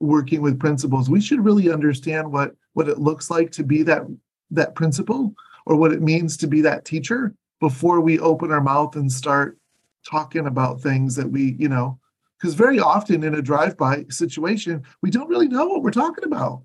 working 0.00 0.40
with 0.40 0.58
principals 0.58 1.10
we 1.10 1.20
should 1.20 1.44
really 1.44 1.70
understand 1.70 2.32
what 2.32 2.54
what 2.72 2.88
it 2.88 2.98
looks 2.98 3.30
like 3.30 3.50
to 3.52 3.62
be 3.62 3.82
that 3.82 4.02
that 4.50 4.74
principal 4.74 5.34
or 5.66 5.76
what 5.76 5.92
it 5.92 6.00
means 6.00 6.36
to 6.38 6.46
be 6.46 6.60
that 6.62 6.84
teacher 6.84 7.34
before 7.60 8.00
we 8.00 8.18
open 8.18 8.50
our 8.50 8.60
mouth 8.62 8.96
and 8.96 9.12
start 9.12 9.58
talking 10.08 10.46
about 10.46 10.80
things 10.80 11.14
that 11.16 11.30
we 11.30 11.54
you 11.58 11.68
know 11.68 11.98
because 12.38 12.54
very 12.54 12.80
often 12.80 13.22
in 13.22 13.34
a 13.34 13.42
drive-by 13.42 14.04
situation 14.08 14.82
we 15.02 15.10
don't 15.10 15.28
really 15.28 15.48
know 15.48 15.66
what 15.66 15.82
we're 15.82 15.90
talking 15.90 16.24
about 16.24 16.62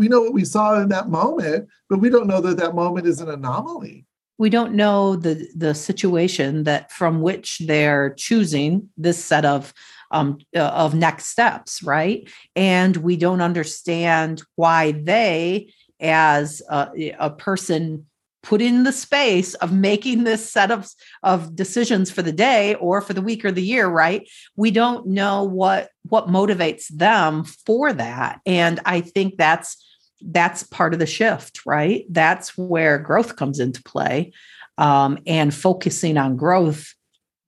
we 0.00 0.08
know 0.08 0.22
what 0.22 0.32
we 0.32 0.46
saw 0.46 0.80
in 0.80 0.88
that 0.88 1.10
moment 1.10 1.68
but 1.90 1.98
we 1.98 2.08
don't 2.08 2.28
know 2.28 2.40
that 2.40 2.56
that 2.56 2.74
moment 2.74 3.06
is 3.06 3.20
an 3.20 3.28
anomaly. 3.28 4.06
We 4.38 4.48
don't 4.48 4.74
know 4.74 5.16
the 5.16 5.46
the 5.54 5.74
situation 5.74 6.64
that 6.64 6.90
from 6.90 7.20
which 7.20 7.60
they're 7.66 8.14
choosing 8.16 8.88
this 8.96 9.22
set 9.22 9.44
of 9.44 9.74
um, 10.12 10.38
uh, 10.56 10.60
of 10.60 10.94
next 10.94 11.26
steps 11.26 11.82
right? 11.82 12.26
And 12.56 12.96
we 12.96 13.16
don't 13.16 13.42
understand 13.42 14.42
why 14.54 14.92
they 14.92 15.74
as 16.00 16.62
a, 16.70 17.14
a 17.18 17.30
person 17.30 18.06
put 18.42 18.62
in 18.62 18.84
the 18.84 18.92
space 18.92 19.52
of 19.54 19.70
making 19.70 20.24
this 20.24 20.50
set 20.50 20.70
of 20.70 20.88
of 21.22 21.54
decisions 21.54 22.10
for 22.10 22.22
the 22.22 22.32
day 22.32 22.76
or 22.76 23.02
for 23.02 23.12
the 23.12 23.20
week 23.20 23.44
or 23.44 23.52
the 23.52 23.62
year 23.74 23.88
right? 23.88 24.26
We 24.56 24.70
don't 24.70 25.08
know 25.08 25.44
what 25.44 25.90
what 26.08 26.28
motivates 26.28 26.86
them 26.88 27.44
for 27.44 27.92
that. 27.92 28.40
And 28.46 28.80
i 28.86 29.02
think 29.02 29.36
that's 29.36 29.76
that's 30.22 30.62
part 30.64 30.92
of 30.92 30.98
the 30.98 31.06
shift 31.06 31.64
right 31.66 32.04
that's 32.10 32.56
where 32.58 32.98
growth 32.98 33.36
comes 33.36 33.58
into 33.58 33.82
play 33.82 34.32
um, 34.78 35.18
and 35.26 35.54
focusing 35.54 36.16
on 36.16 36.36
growth 36.36 36.94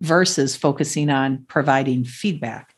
versus 0.01 0.57
focusing 0.57 1.11
on 1.11 1.45
providing 1.49 2.05
feedback 2.05 2.75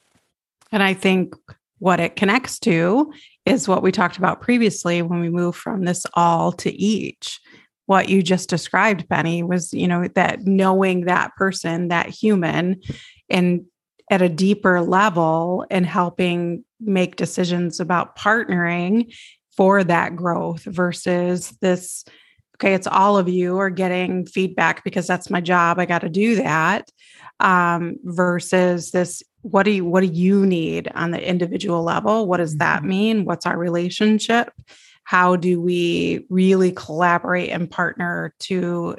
And 0.73 0.83
I 0.83 0.95
think 0.95 1.35
what 1.79 2.01
it 2.01 2.17
connects 2.17 2.59
to 2.61 3.13
is 3.47 3.69
what 3.69 3.83
we 3.83 3.93
talked 3.93 4.17
about 4.17 4.41
previously 4.41 5.03
when 5.03 5.21
we 5.21 5.29
move 5.29 5.55
from 5.55 5.85
this 5.85 6.07
all 6.15 6.51
to 6.53 6.73
each. 6.73 7.41
What 7.87 8.09
you 8.09 8.23
just 8.23 8.49
described, 8.49 9.09
Penny, 9.09 9.43
was, 9.43 9.73
you 9.73 9.87
know, 9.87 10.09
that 10.15 10.47
knowing 10.47 11.05
that 11.05 11.35
person, 11.37 11.89
that 11.89 12.09
human, 12.09 12.81
and 13.29 13.67
at 14.11 14.23
a 14.23 14.29
deeper 14.29 14.81
level 14.81 15.67
and 15.71 15.85
helping 15.85 16.65
make 16.81 17.17
decisions 17.17 17.81
about 17.81 18.17
partnering 18.17 19.15
for 19.57 19.85
that 19.85 20.17
growth 20.17 20.65
versus 20.65 21.57
this 21.61 22.05
okay 22.57 22.75
it's 22.75 22.87
all 22.87 23.17
of 23.19 23.29
you 23.29 23.59
are 23.59 23.71
getting 23.71 24.25
feedback 24.27 24.85
because 24.85 25.07
that's 25.07 25.31
my 25.31 25.41
job 25.41 25.79
i 25.79 25.87
got 25.87 26.01
to 26.01 26.09
do 26.09 26.37
that 26.37 26.91
um, 27.41 27.97
versus 28.05 28.91
this 28.91 29.23
what 29.43 29.65
do 29.65 29.71
you 29.71 29.85
what 29.85 30.01
do 30.01 30.07
you 30.07 30.47
need 30.47 30.91
on 30.95 31.11
the 31.11 31.23
individual 31.29 31.83
level? 31.83 32.27
What 32.27 32.39
does 32.39 32.57
that 32.57 32.83
Mhm. 32.83 32.87
mean? 32.87 33.25
What's 33.25 33.45
our 33.47 33.59
relationship? 33.59 34.51
How 35.05 35.37
do 35.37 35.61
we 35.61 36.25
really 36.31 36.73
collaborate 36.73 37.51
and 37.51 37.71
partner 37.71 38.33
to 38.41 38.97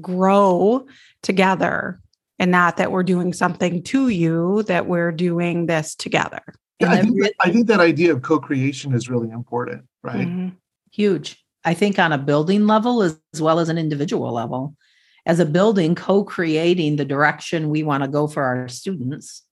grow 0.00 0.86
together 1.22 2.00
and 2.38 2.50
not 2.50 2.78
that 2.78 2.90
we're 2.90 3.02
doing 3.02 3.34
something 3.34 3.82
to 3.82 4.08
you 4.08 4.62
that 4.62 4.86
we're 4.86 5.12
doing 5.12 5.66
this 5.66 5.94
together 5.94 6.42
Yeah, 6.80 6.90
I 6.90 7.02
think, 7.02 7.20
that, 7.22 7.32
I 7.40 7.50
think 7.50 7.66
that 7.68 7.80
idea 7.80 8.12
of 8.12 8.22
co-creation 8.22 8.92
is 8.92 9.08
really 9.08 9.30
important, 9.30 9.84
right? 10.02 10.28
Mhm. 10.28 10.56
huge. 10.90 11.42
I 11.64 11.74
think 11.74 11.98
on 11.98 12.12
a 12.12 12.18
building 12.18 12.66
level 12.66 13.02
as, 13.02 13.18
as 13.32 13.40
well 13.40 13.58
as 13.60 13.68
an 13.68 13.78
individual 13.78 14.32
level. 14.32 14.76
As 15.24 15.38
a 15.38 15.46
building 15.46 15.94
co-creating 15.94 16.96
the 16.96 17.04
direction 17.04 17.70
we 17.70 17.82
want 17.84 18.02
to 18.02 18.08
go 18.08 18.26
for 18.26 18.42
our 18.42 18.68
students. 18.68 19.42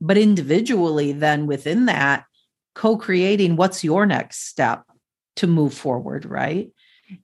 But 0.00 0.18
individually 0.18 1.12
then 1.12 1.46
within 1.46 1.86
that 1.86 2.24
co-creating 2.74 3.56
what's 3.56 3.84
your 3.84 4.06
next 4.06 4.48
step 4.48 4.82
to 5.36 5.46
move 5.46 5.72
forward 5.72 6.24
right? 6.24 6.70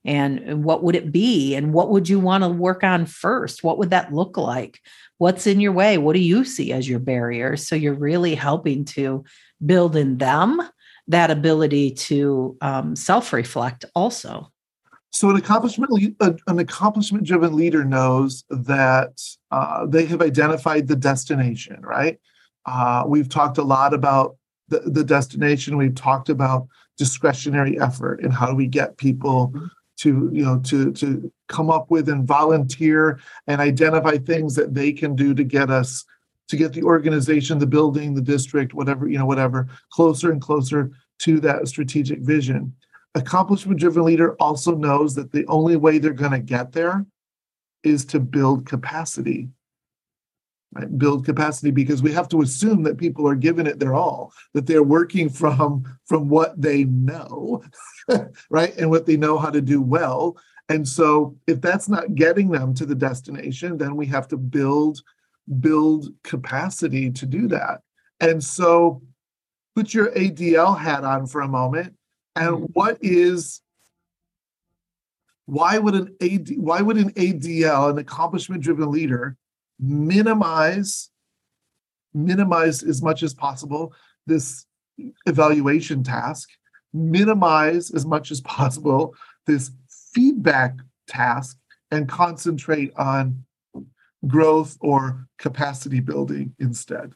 And 0.04 0.64
what 0.64 0.82
would 0.82 0.94
it 0.94 1.12
be? 1.12 1.54
And 1.54 1.73
what 1.73 1.90
would 1.90 2.08
you 2.08 2.18
want 2.18 2.42
to 2.44 2.49
work 2.49 2.82
on 2.82 3.06
first? 3.06 3.62
What 3.62 3.78
would 3.78 3.90
that 3.90 4.12
look 4.12 4.37
like 4.37 4.80
what's 5.18 5.46
in 5.46 5.61
your 5.61 5.73
way 5.73 5.99
what 5.99 6.14
do 6.14 6.20
you 6.20 6.44
see 6.44 6.73
as 6.73 6.88
your 6.88 6.99
barriers 6.99 7.66
so 7.66 7.75
you're 7.75 7.94
really 7.94 8.35
helping 8.35 8.85
to 8.85 9.25
build 9.64 9.96
in 9.96 10.18
them 10.18 10.61
that 11.08 11.30
ability 11.30 11.90
to 11.92 12.56
um, 12.61 12.96
self-reflect 12.96 13.85
also 13.94 14.50
So 15.12 15.30
an 15.30 15.37
accomplishment 15.37 15.90
an 16.20 16.58
accomplishment 16.58 17.25
driven 17.25 17.54
leader 17.56 17.85
knows 17.85 18.44
that 18.50 19.20
uh, 19.50 19.87
they 19.87 20.04
have 20.06 20.20
identified 20.20 20.88
the 20.88 20.96
destination, 20.96 21.80
right? 21.80 22.18
Uh, 22.66 23.04
we've 23.06 23.28
talked 23.28 23.58
a 23.58 23.62
lot 23.62 23.94
about 23.94 24.37
the, 24.68 24.80
the 24.80 25.04
destination. 25.04 25.76
We've 25.76 25.94
talked 25.94 26.28
about 26.28 26.66
discretionary 26.99 27.80
effort 27.80 28.20
and 28.23 28.32
how 28.32 28.46
do 28.46 28.54
we 28.54 28.66
get 28.66 28.96
people 28.96 29.54
to 29.96 30.30
you 30.32 30.44
know 30.44 30.58
to 30.60 30.92
to 30.92 31.32
come 31.48 31.70
up 31.70 31.90
with 31.90 32.08
and 32.08 32.26
volunteer 32.26 33.18
and 33.46 33.60
identify 33.60 34.16
things 34.18 34.54
that 34.54 34.74
they 34.74 34.92
can 34.92 35.14
do 35.14 35.34
to 35.34 35.44
get 35.44 35.70
us 35.70 36.04
to 36.48 36.56
get 36.56 36.72
the 36.72 36.82
organization 36.82 37.58
the 37.58 37.66
building 37.66 38.14
the 38.14 38.20
district 38.20 38.74
whatever 38.74 39.08
you 39.08 39.18
know 39.18 39.26
whatever 39.26 39.68
closer 39.90 40.30
and 40.30 40.40
closer 40.40 40.90
to 41.18 41.40
that 41.40 41.66
strategic 41.68 42.20
vision. 42.20 42.74
Accomplishment 43.14 43.80
driven 43.80 44.04
leader 44.04 44.34
also 44.34 44.74
knows 44.74 45.14
that 45.14 45.32
the 45.32 45.46
only 45.46 45.76
way 45.76 45.98
they're 45.98 46.12
going 46.12 46.32
to 46.32 46.38
get 46.38 46.72
there 46.72 47.06
is 47.82 48.04
to 48.06 48.20
build 48.20 48.66
capacity 48.66 49.48
right 50.75 50.99
build 50.99 51.25
capacity 51.25 51.70
because 51.70 52.02
we 52.02 52.12
have 52.12 52.28
to 52.28 52.42
assume 52.42 52.82
that 52.82 52.99
people 52.99 53.26
are 53.26 53.35
giving 53.35 53.66
it 53.66 53.78
their 53.78 53.94
all 53.94 54.32
that 54.52 54.66
they're 54.66 54.82
working 54.82 55.28
from 55.28 55.85
from 56.04 56.28
what 56.28 56.61
they 56.61 56.85
know 56.85 57.62
right? 58.50 58.76
And 58.76 58.90
what 58.90 59.06
they 59.06 59.16
know 59.16 59.37
how 59.37 59.50
to 59.50 59.61
do 59.61 59.82
well. 59.82 60.37
And 60.68 60.87
so 60.87 61.37
if 61.46 61.61
that's 61.61 61.88
not 61.88 62.14
getting 62.14 62.50
them 62.50 62.75
to 62.75 62.87
the 62.87 62.94
destination 62.94 63.78
then 63.78 63.96
we 63.96 64.06
have 64.06 64.28
to 64.28 64.37
build 64.37 65.00
build 65.61 66.08
capacity 66.25 67.11
to 67.12 67.26
do 67.26 67.49
that. 67.49 67.80
And 68.20 68.42
so 68.42 69.02
put 69.75 69.94
your 69.94 70.11
adl 70.12 70.78
hat 70.78 71.04
on 71.04 71.26
for 71.26 71.40
a 71.42 71.49
moment 71.49 71.94
and 72.35 72.54
Mhm. 72.54 72.70
what 72.73 72.99
is 73.00 73.61
why 75.46 75.78
would 75.78 75.94
an 75.94 76.16
AD, 76.20 76.56
why 76.58 76.82
would 76.82 76.96
an 76.96 77.11
ADL, 77.11 77.90
an 77.90 77.99
accomplishment 77.99 78.62
driven 78.64 78.90
leader, 78.90 79.37
minimize 79.78 81.11
minimize 82.16 82.83
as 82.83 83.02
much 83.02 83.23
as 83.23 83.35
possible 83.35 83.92
this 84.26 84.66
evaluation 85.26 86.02
task, 86.02 86.49
minimize 86.92 87.90
as 87.90 88.06
much 88.06 88.30
as 88.30 88.40
possible 88.40 89.14
this 89.47 89.71
feedback 90.12 90.75
task, 91.06 91.59
and 91.92 92.09
concentrate 92.09 92.92
on 92.97 93.45
growth 94.26 94.76
or 94.80 95.28
capacity 95.38 96.00
building 96.00 96.54
instead? 96.59 97.12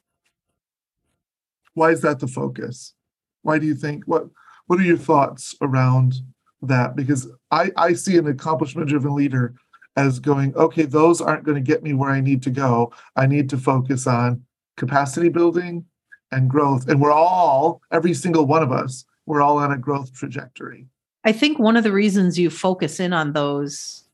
Why 1.75 1.91
is 1.91 2.03
that 2.03 2.21
the 2.21 2.29
focus? 2.29 2.95
Why 3.43 3.59
do 3.59 3.67
you 3.67 3.75
think 3.75 4.05
what 4.05 4.27
what 4.67 4.79
are 4.79 4.85
your 4.85 4.99
thoughts 4.99 5.57
around 5.61 6.15
that? 6.63 6.95
Because 6.95 7.27
I, 7.51 7.73
I 7.77 7.95
see 7.95 8.17
an 8.19 8.29
accomplishment 8.29 8.89
driven 8.89 9.15
leader 9.15 9.55
as 10.01 10.19
going, 10.19 10.55
okay, 10.57 10.85
those 10.85 11.21
aren't 11.21 11.45
going 11.45 11.63
to 11.63 11.73
get 11.73 11.83
me 11.83 11.93
where 11.93 12.11
I 12.11 12.21
need 12.21 12.43
to 12.45 12.51
go. 12.51 12.93
I 13.17 13.27
need 13.27 13.51
to 13.51 13.59
focus 13.59 14.07
on 14.07 14.43
capacity 14.77 15.29
building 15.29 15.85
and 16.33 16.49
growth. 16.49 16.89
And 16.89 17.01
we're 17.01 17.13
all, 17.13 17.83
every 17.93 18.15
single 18.15 18.47
one 18.47 18.63
of 18.63 18.73
us, 18.73 19.05
we're 19.27 19.43
all 19.43 19.59
on 19.59 19.73
a 19.73 19.79
growth 19.79 20.13
trajectory. 20.15 20.87
I 21.25 21.33
think 21.33 21.59
one 21.59 21.77
of 21.77 21.85
the 21.85 21.93
reasons 21.93 22.39
you 22.39 22.49
focus 22.49 22.99
in 22.99 23.13
on 23.13 23.35
those, 23.35 24.05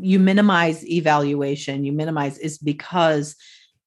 you 0.00 0.18
minimize 0.18 0.86
evaluation, 0.86 1.84
you 1.84 1.92
minimize 1.92 2.36
is 2.38 2.58
because 2.58 3.34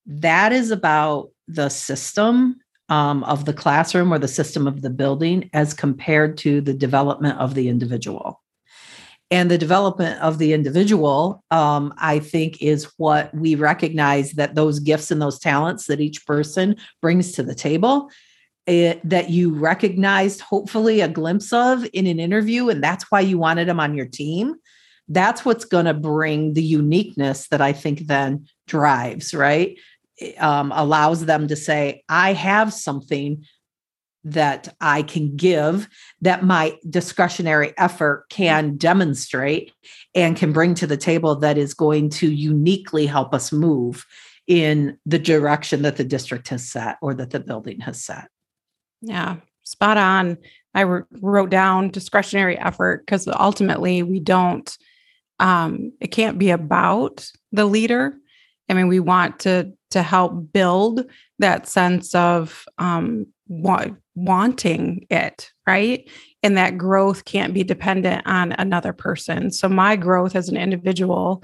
that 0.07 0.51
is 0.51 0.71
about 0.71 1.29
the 1.47 1.69
system 1.69 2.55
um, 2.89 3.23
of 3.25 3.45
the 3.45 3.53
classroom 3.53 4.11
or 4.11 4.19
the 4.19 4.27
system 4.27 4.65
of 4.65 4.81
the 4.81 4.89
building 4.89 5.49
as 5.53 5.73
compared 5.73 6.37
to 6.39 6.61
the 6.61 6.73
development 6.73 7.37
of 7.37 7.53
the 7.53 7.69
individual. 7.69 8.41
And 9.31 9.49
the 9.49 9.57
development 9.57 10.21
of 10.21 10.37
the 10.37 10.53
individual, 10.53 11.43
um, 11.49 11.93
I 11.97 12.19
think, 12.19 12.61
is 12.61 12.91
what 12.97 13.33
we 13.33 13.55
recognize 13.55 14.33
that 14.33 14.53
those 14.53 14.79
gifts 14.79 15.09
and 15.09 15.21
those 15.21 15.39
talents 15.39 15.87
that 15.87 15.99
each 15.99 16.25
person 16.27 16.75
brings 17.01 17.31
to 17.33 17.43
the 17.43 17.55
table 17.55 18.11
it, 18.67 19.07
that 19.07 19.29
you 19.29 19.53
recognized 19.53 20.41
hopefully 20.41 21.01
a 21.01 21.07
glimpse 21.07 21.53
of 21.53 21.87
in 21.93 22.07
an 22.07 22.19
interview 22.19 22.69
and 22.69 22.83
that's 22.83 23.05
why 23.11 23.19
you 23.19 23.37
wanted 23.37 23.67
them 23.67 23.79
on 23.79 23.95
your 23.95 24.07
team. 24.07 24.55
That's 25.07 25.45
what's 25.45 25.65
going 25.65 25.85
to 25.85 25.93
bring 25.93 26.53
the 26.53 26.63
uniqueness 26.63 27.47
that 27.49 27.61
i 27.61 27.73
think 27.73 28.07
then 28.07 28.47
drives 28.67 29.33
right? 29.33 29.77
Um, 30.39 30.71
allows 30.73 31.25
them 31.25 31.47
to 31.49 31.55
say 31.55 32.03
i 32.09 32.33
have 32.33 32.73
something 32.73 33.45
that 34.25 34.75
I 34.81 35.03
can 35.03 35.35
give, 35.35 35.87
that 36.21 36.43
my 36.43 36.77
discretionary 36.89 37.73
effort 37.77 38.25
can 38.29 38.75
demonstrate 38.75 39.71
and 40.15 40.35
can 40.35 40.51
bring 40.51 40.73
to 40.75 40.87
the 40.87 40.97
table 40.97 41.35
that 41.37 41.57
is 41.57 41.75
going 41.75 42.09
to 42.09 42.31
uniquely 42.31 43.05
help 43.05 43.33
us 43.33 43.51
move 43.51 44.05
in 44.47 44.97
the 45.05 45.19
direction 45.19 45.83
that 45.83 45.97
the 45.97 46.03
district 46.03 46.47
has 46.49 46.67
set 46.67 46.97
or 47.01 47.13
that 47.13 47.29
the 47.29 47.39
building 47.39 47.79
has 47.81 48.01
set. 48.01 48.29
Yeah, 49.01 49.37
spot 49.63 49.97
on. 49.97 50.37
I 50.73 50.83
wrote 50.83 51.51
down 51.51 51.91
discretionary 51.91 52.57
effort 52.57 53.05
because 53.05 53.27
ultimately 53.27 54.03
we 54.03 54.19
don't, 54.19 54.75
um, 55.39 55.91
it 56.01 56.07
can't 56.07 56.39
be 56.39 56.49
about 56.49 57.29
the 57.51 57.65
leader. 57.65 58.15
I 58.69 58.73
mean, 58.73 58.87
we 58.87 58.99
want 58.99 59.39
to 59.41 59.71
to 59.91 60.03
help 60.03 60.51
build 60.51 61.05
that 61.39 61.69
sense 61.69 62.13
of 62.15 62.65
um, 62.79 63.27
wa- 63.47 63.87
wanting 64.15 65.05
it, 65.09 65.51
right? 65.67 66.09
And 66.43 66.57
that 66.57 66.77
growth 66.77 67.25
can't 67.25 67.53
be 67.53 67.63
dependent 67.63 68.25
on 68.25 68.51
another 68.53 68.93
person. 68.93 69.51
So 69.51 69.67
my 69.69 69.95
growth 69.95 70.35
as 70.35 70.49
an 70.49 70.57
individual 70.57 71.43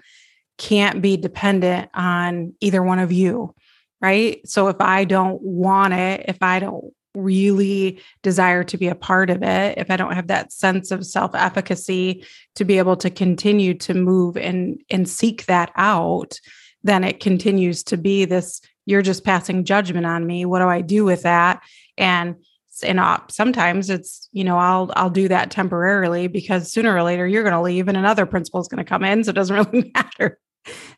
can't 0.57 1.01
be 1.01 1.17
dependent 1.17 1.89
on 1.93 2.53
either 2.61 2.83
one 2.83 2.99
of 2.99 3.11
you, 3.11 3.55
right? 3.99 4.47
So 4.47 4.67
if 4.67 4.79
I 4.79 5.05
don't 5.05 5.41
want 5.41 5.93
it, 5.93 6.25
if 6.27 6.37
I 6.41 6.59
don't 6.59 6.93
really 7.13 7.99
desire 8.23 8.63
to 8.63 8.77
be 8.77 8.87
a 8.87 8.95
part 8.95 9.29
of 9.29 9.43
it, 9.43 9.77
if 9.77 9.91
I 9.91 9.97
don't 9.97 10.13
have 10.13 10.27
that 10.27 10.53
sense 10.53 10.91
of 10.91 11.05
self-efficacy 11.05 12.25
to 12.55 12.65
be 12.65 12.77
able 12.77 12.95
to 12.97 13.09
continue 13.09 13.73
to 13.75 13.93
move 13.93 14.37
and 14.37 14.81
and 14.89 15.09
seek 15.09 15.45
that 15.47 15.71
out, 15.75 16.39
then 16.83 17.03
it 17.03 17.19
continues 17.19 17.83
to 17.85 17.97
be 17.97 18.25
this 18.25 18.61
you're 18.85 19.01
just 19.01 19.23
passing 19.23 19.63
judgment 19.63 20.05
on 20.05 20.25
me. 20.25 20.45
What 20.45 20.59
do 20.59 20.67
I 20.67 20.81
do 20.81 21.05
with 21.05 21.23
that? 21.23 21.61
And 21.97 22.35
and 22.83 22.99
uh, 22.99 23.19
sometimes 23.29 23.89
it's 23.89 24.29
you 24.31 24.45
know 24.45 24.57
i'll 24.57 24.91
i'll 24.95 25.09
do 25.09 25.27
that 25.27 25.51
temporarily 25.51 26.27
because 26.27 26.71
sooner 26.71 26.95
or 26.95 27.03
later 27.03 27.27
you're 27.27 27.43
going 27.43 27.53
to 27.53 27.61
leave 27.61 27.89
and 27.89 27.97
another 27.97 28.25
principal 28.25 28.61
is 28.61 28.69
going 28.69 28.83
to 28.83 28.89
come 28.89 29.03
in 29.03 29.23
so 29.23 29.29
it 29.29 29.33
doesn't 29.33 29.55
really 29.73 29.91
matter 29.93 30.39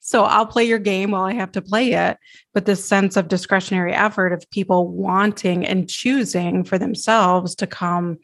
so 0.02 0.24
I'll 0.24 0.46
play 0.46 0.66
your 0.66 0.80
game 0.80 1.12
while 1.12 1.24
I 1.24 1.34
have 1.34 1.52
to 1.54 1.62
play 1.62 1.94
it. 1.94 2.18
But 2.54 2.66
this 2.66 2.84
sense 2.84 3.16
of 3.16 3.28
discretionary 3.28 3.94
effort 3.94 4.34
of 4.34 4.50
people 4.52 4.90
wanting 4.90 5.66
and 5.66 5.90
choosing 5.90 6.64
for 6.64 6.78
themselves 6.78 7.56
to 7.56 7.68
come 7.68 8.20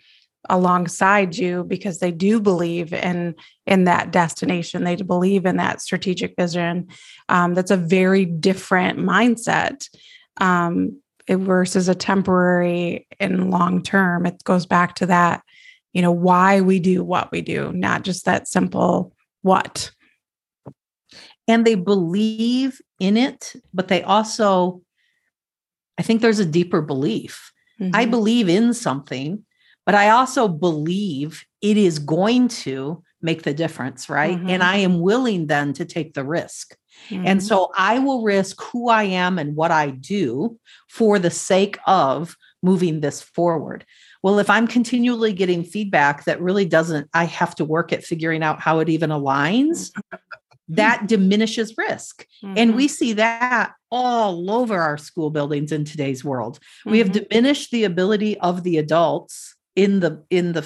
alongside 0.47 1.37
you 1.37 1.63
because 1.65 1.99
they 1.99 2.11
do 2.11 2.39
believe 2.39 2.93
in 2.93 3.35
in 3.65 3.83
that 3.83 4.09
destination 4.11 4.85
they 4.85 4.95
believe 4.95 5.45
in 5.45 5.57
that 5.57 5.81
strategic 5.81 6.33
vision 6.37 6.87
um, 7.27 7.53
that's 7.53 7.71
a 7.71 7.77
very 7.77 8.23
different 8.23 8.97
mindset 8.97 9.89
um, 10.37 10.97
versus 11.37 11.87
a 11.87 11.95
temporary 11.95 13.07
and 13.19 13.51
long 13.51 13.81
term 13.81 14.25
it 14.25 14.43
goes 14.43 14.65
back 14.65 14.95
to 14.95 15.05
that 15.05 15.43
you 15.93 16.01
know 16.01 16.11
why 16.11 16.61
we 16.61 16.79
do 16.79 17.03
what 17.03 17.31
we 17.31 17.41
do 17.41 17.71
not 17.73 18.03
just 18.03 18.25
that 18.25 18.47
simple 18.47 19.13
what 19.41 19.91
and 21.49 21.65
they 21.65 21.73
believe 21.73 22.79
in 22.99 23.17
it, 23.17 23.53
but 23.73 23.87
they 23.87 24.03
also, 24.03 24.83
I 25.97 26.03
think 26.03 26.21
there's 26.21 26.37
a 26.37 26.45
deeper 26.45 26.79
belief. 26.79 27.51
Mm-hmm. 27.81 27.95
I 27.95 28.05
believe 28.05 28.47
in 28.47 28.71
something, 28.75 29.43
but 29.83 29.95
I 29.95 30.09
also 30.09 30.47
believe 30.47 31.43
it 31.63 31.75
is 31.75 31.97
going 31.97 32.49
to 32.49 33.03
make 33.19 33.41
the 33.41 33.53
difference, 33.53 34.09
right? 34.09 34.37
Mm-hmm. 34.37 34.49
And 34.49 34.61
I 34.61 34.77
am 34.77 34.99
willing 34.99 35.47
then 35.47 35.73
to 35.73 35.85
take 35.85 36.13
the 36.13 36.23
risk. 36.23 36.77
Mm-hmm. 37.09 37.27
And 37.27 37.43
so 37.43 37.71
I 37.75 37.99
will 37.99 38.23
risk 38.23 38.61
who 38.61 38.89
I 38.89 39.03
am 39.03 39.39
and 39.39 39.55
what 39.55 39.71
I 39.71 39.91
do 39.91 40.57
for 40.87 41.19
the 41.19 41.31
sake 41.31 41.77
of 41.87 42.35
moving 42.61 42.99
this 42.99 43.21
forward. 43.21 43.85
Well, 44.21 44.39
if 44.39 44.49
I'm 44.49 44.67
continually 44.67 45.33
getting 45.33 45.63
feedback 45.63 46.25
that 46.25 46.41
really 46.41 46.65
doesn't, 46.65 47.09
I 47.13 47.23
have 47.25 47.55
to 47.55 47.65
work 47.65 47.93
at 47.93 48.03
figuring 48.03 48.43
out 48.43 48.59
how 48.59 48.79
it 48.79 48.89
even 48.89 49.09
aligns. 49.09 49.91
that 50.69 51.07
diminishes 51.07 51.75
risk. 51.77 52.25
Mm-hmm. 52.43 52.53
And 52.57 52.75
we 52.75 52.87
see 52.87 53.13
that 53.13 53.73
all 53.89 54.51
over 54.51 54.79
our 54.79 54.97
school 54.97 55.31
buildings 55.31 55.71
in 55.71 55.83
today's 55.83 56.23
world. 56.23 56.59
Mm-hmm. 56.59 56.91
We 56.91 56.97
have 56.99 57.07
mm-hmm. 57.07 57.23
diminished 57.29 57.71
the 57.71 57.85
ability 57.85 58.37
of 58.39 58.63
the 58.63 58.77
adults 58.77 59.55
in 59.75 59.99
the 59.99 60.23
in 60.29 60.53
the 60.53 60.65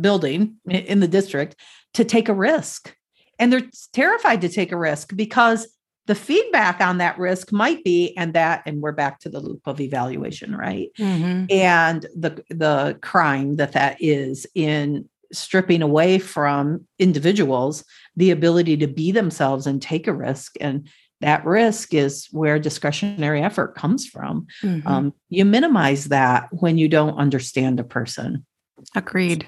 building 0.00 0.56
in 0.68 1.00
the 1.00 1.08
district 1.08 1.56
to 1.94 2.04
take 2.04 2.28
a 2.28 2.34
risk. 2.34 2.94
And 3.38 3.52
they're 3.52 3.68
terrified 3.92 4.40
to 4.40 4.48
take 4.48 4.72
a 4.72 4.78
risk 4.78 5.14
because 5.14 5.68
the 6.06 6.14
feedback 6.14 6.80
on 6.80 6.98
that 6.98 7.18
risk 7.18 7.52
might 7.52 7.84
be 7.84 8.16
and 8.16 8.32
that 8.32 8.62
and 8.64 8.80
we're 8.80 8.92
back 8.92 9.20
to 9.20 9.28
the 9.28 9.40
loop 9.40 9.60
of 9.66 9.80
evaluation 9.80 10.56
right 10.56 10.90
mm-hmm. 10.98 11.44
and 11.50 12.06
the 12.16 12.42
the 12.48 12.98
crime 13.02 13.56
that 13.56 13.72
that 13.72 13.96
is 14.00 14.46
in 14.54 15.08
stripping 15.32 15.82
away 15.82 16.18
from 16.18 16.86
individuals 16.98 17.84
the 18.14 18.30
ability 18.30 18.76
to 18.76 18.86
be 18.86 19.10
themselves 19.10 19.66
and 19.66 19.82
take 19.82 20.06
a 20.06 20.12
risk 20.12 20.54
and 20.60 20.88
that 21.20 21.44
risk 21.44 21.94
is 21.94 22.28
where 22.30 22.58
discretionary 22.58 23.42
effort 23.42 23.74
comes 23.74 24.06
from 24.06 24.46
mm-hmm. 24.62 24.86
um, 24.86 25.12
you 25.28 25.44
minimize 25.44 26.06
that 26.06 26.48
when 26.52 26.78
you 26.78 26.88
don't 26.88 27.18
understand 27.18 27.80
a 27.80 27.84
person 27.84 28.46
agreed 28.94 29.46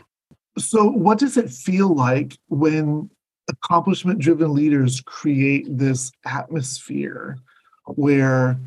so 0.59 0.89
what 0.89 1.19
does 1.19 1.37
it 1.37 1.51
feel 1.51 1.95
like 1.95 2.37
when 2.49 3.09
accomplishment 3.49 4.19
driven 4.19 4.55
leaders 4.55 5.01
create 5.01 5.67
this 5.69 6.13
atmosphere 6.25 7.39
where 7.87 8.59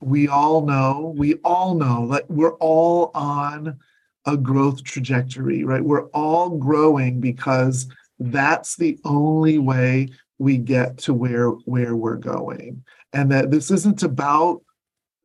we 0.00 0.28
all 0.28 0.64
know 0.64 1.14
we 1.16 1.34
all 1.44 1.74
know 1.74 2.08
that 2.08 2.30
we're 2.30 2.54
all 2.54 3.10
on 3.14 3.78
a 4.26 4.36
growth 4.36 4.84
trajectory, 4.84 5.64
right? 5.64 5.82
We're 5.82 6.06
all 6.08 6.50
growing 6.50 7.20
because 7.20 7.88
that's 8.18 8.76
the 8.76 8.98
only 9.04 9.58
way 9.58 10.10
we 10.38 10.58
get 10.58 10.98
to 10.98 11.14
where 11.14 11.48
where 11.48 11.96
we're 11.96 12.16
going. 12.16 12.84
And 13.12 13.30
that 13.32 13.50
this 13.50 13.70
isn't 13.70 14.02
about 14.02 14.62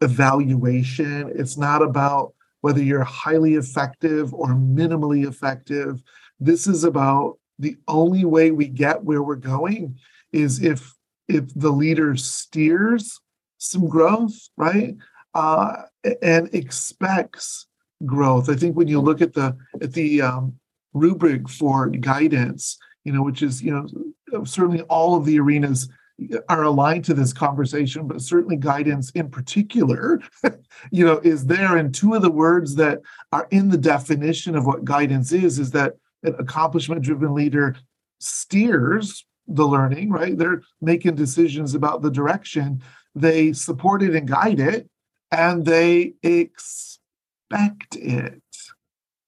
evaluation. 0.02 1.32
It's 1.36 1.58
not 1.58 1.82
about 1.82 2.34
whether 2.62 2.82
you're 2.82 3.04
highly 3.04 3.56
effective 3.56 4.34
or 4.34 4.50
minimally 4.50 5.28
effective. 5.28 6.02
This 6.40 6.66
is 6.66 6.84
about 6.84 7.38
the 7.60 7.78
only 7.88 8.26
way 8.26 8.52
we 8.52 8.68
get 8.68 9.04
where 9.04 9.24
we're 9.24 9.36
going 9.36 9.98
is 10.32 10.62
if 10.64 10.94
if 11.28 11.54
the 11.56 11.72
leader 11.72 12.16
steers 12.16 13.20
some 13.58 13.88
growth, 13.88 14.36
right? 14.58 14.96
Uh, 15.34 15.84
and 16.22 16.54
expects 16.54 17.66
growth. 18.06 18.50
I 18.50 18.56
think 18.56 18.76
when 18.76 18.88
you 18.88 19.00
look 19.00 19.22
at 19.22 19.34
the 19.34 19.56
at 19.82 19.94
the 19.94 20.22
um, 20.22 20.56
rubric 20.94 21.50
for 21.50 21.88
guidance, 21.90 22.78
you 23.04 23.14
know, 23.14 23.24
which 23.24 23.42
is 23.42 23.62
you 23.62 23.72
know 23.72 24.44
certainly 24.44 24.82
all 24.84 25.16
of 25.16 25.26
the 25.26 25.40
arenas 25.40 25.90
are 26.50 26.64
aligned 26.64 27.06
to 27.06 27.14
this 27.14 27.34
conversation, 27.34 28.08
but 28.08 28.22
certainly 28.22 28.56
guidance 28.56 29.10
in 29.12 29.30
particular, 29.30 30.22
you 30.92 31.06
know, 31.06 31.20
is 31.24 31.46
there. 31.46 31.78
And 31.78 31.94
two 31.94 32.14
of 32.14 32.22
the 32.22 32.32
words 32.32 32.76
that 32.76 33.02
are 33.32 33.48
in 33.50 33.70
the 33.70 33.78
definition 33.78 34.56
of 34.56 34.66
what 34.66 34.86
guidance 34.86 35.32
is 35.32 35.58
is 35.58 35.72
that 35.72 35.94
an 36.24 36.36
accomplishment-driven 36.40 37.34
leader 37.34 37.76
steers 38.20 39.26
the 39.48 39.66
learning, 39.66 40.10
right? 40.10 40.38
They're 40.38 40.62
making 40.82 41.16
decisions 41.16 41.76
about 41.76 42.02
the 42.02 42.12
direction. 42.12 42.82
They 43.16 43.54
support 43.54 44.02
it 44.02 44.16
and 44.16 44.28
guide 44.28 44.60
it, 44.60 44.90
and 45.32 45.66
they 45.66 46.14
expect 46.24 47.96
it. 47.96 48.42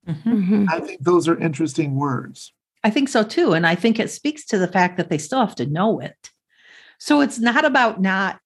Mm-hmm. 0.08 0.34
mm-hmm. 0.34 0.66
I 0.70 0.80
think 0.80 1.04
those 1.04 1.28
are 1.28 1.38
interesting 1.38 1.96
words. 1.96 2.54
I 2.84 2.92
think 2.92 3.10
so 3.10 3.24
too. 3.24 3.54
And 3.54 3.66
I 3.66 3.74
think 3.76 4.00
it 4.00 4.12
speaks 4.12 4.46
to 4.46 4.60
the 4.60 4.68
fact 4.68 4.98
that 4.98 5.10
they 5.10 5.18
still 5.18 5.40
have 5.40 5.56
to 5.56 5.66
know 5.66 6.00
it. 6.00 6.30
So 7.00 7.22
it's 7.22 7.40
not 7.40 7.66
about 7.66 8.00
not 8.00 8.40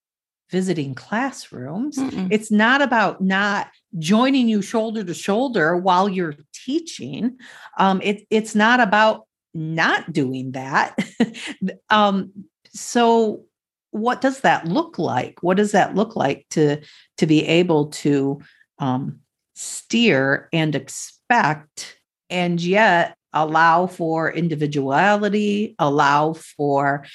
visiting 0.50 0.96
classrooms, 0.96 1.98
Mm-mm. 1.98 2.28
it's 2.32 2.52
not 2.52 2.82
about 2.82 3.22
not 3.22 3.70
joining 3.98 4.48
you 4.48 4.62
shoulder 4.62 5.04
to 5.04 5.14
shoulder 5.14 5.78
while 5.78 6.10
you're 6.10 6.36
teaching. 6.54 7.38
Um, 7.78 8.02
it, 8.02 8.26
it's 8.30 8.56
not 8.56 8.80
about 8.80 9.28
not 9.54 10.12
doing 10.12 10.52
that. 10.52 10.98
um, 11.90 12.32
so 12.74 13.44
what 13.92 14.22
does 14.22 14.42
that 14.42 14.66
look 14.66 15.00
like? 15.00 15.42
What 15.42 15.58
does 15.58 15.72
that 15.72 15.96
look 15.96 16.16
like 16.16 16.46
to 16.52 16.82
to 17.18 17.26
be 17.26 17.46
able 17.46 17.88
to 17.88 18.42
um, 18.78 19.20
steer 19.56 20.48
and 20.54 20.76
expect 20.76 21.98
and 22.30 22.62
yet 22.62 23.16
allow 23.34 23.88
for 23.88 24.32
individuality, 24.32 25.76
allow 25.80 26.34
for 26.34 27.06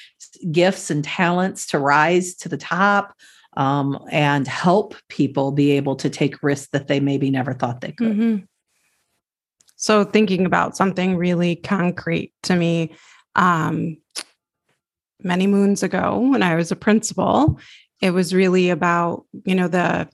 gifts 0.51 0.89
and 0.89 1.03
talents 1.03 1.67
to 1.67 1.79
rise 1.79 2.35
to 2.35 2.49
the 2.49 2.57
top, 2.57 3.15
um, 3.57 3.99
and 4.11 4.47
help 4.47 4.95
people 5.09 5.51
be 5.51 5.71
able 5.71 5.95
to 5.95 6.09
take 6.09 6.43
risks 6.43 6.69
that 6.71 6.87
they 6.87 6.99
maybe 6.99 7.29
never 7.29 7.53
thought 7.53 7.81
they 7.81 7.91
could. 7.91 8.11
Mm-hmm. 8.11 8.43
So, 9.77 10.03
thinking 10.03 10.45
about 10.45 10.77
something 10.77 11.17
really 11.17 11.55
concrete 11.55 12.33
to 12.43 12.55
me, 12.55 12.95
um, 13.35 13.97
many 15.21 15.47
moons 15.47 15.83
ago 15.83 16.19
when 16.19 16.43
I 16.43 16.55
was 16.55 16.71
a 16.71 16.75
principal, 16.75 17.59
it 18.01 18.11
was 18.11 18.33
really 18.33 18.69
about, 18.69 19.25
you 19.45 19.55
know, 19.55 19.67
the 19.67 20.07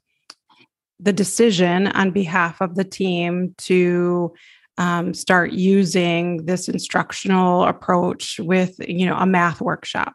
the 0.99 1.13
decision 1.13 1.87
on 1.87 2.11
behalf 2.11 2.61
of 2.61 2.75
the 2.75 2.83
team 2.83 3.55
to 3.57 4.33
um, 4.77 5.13
start 5.13 5.51
using 5.51 6.45
this 6.45 6.67
instructional 6.69 7.63
approach 7.65 8.39
with 8.39 8.75
you 8.79 9.05
know 9.05 9.15
a 9.15 9.25
math 9.25 9.61
workshop. 9.61 10.13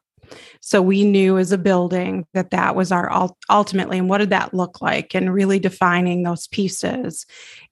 So 0.60 0.82
we 0.82 1.04
knew 1.04 1.38
as 1.38 1.52
a 1.52 1.58
building 1.58 2.26
that 2.34 2.50
that 2.50 2.74
was 2.74 2.90
our 2.90 3.30
ultimately 3.48 3.98
and 3.98 4.08
what 4.08 4.18
did 4.18 4.30
that 4.30 4.52
look 4.52 4.82
like 4.82 5.14
and 5.14 5.32
really 5.32 5.60
defining 5.60 6.24
those 6.24 6.48
pieces. 6.48 7.26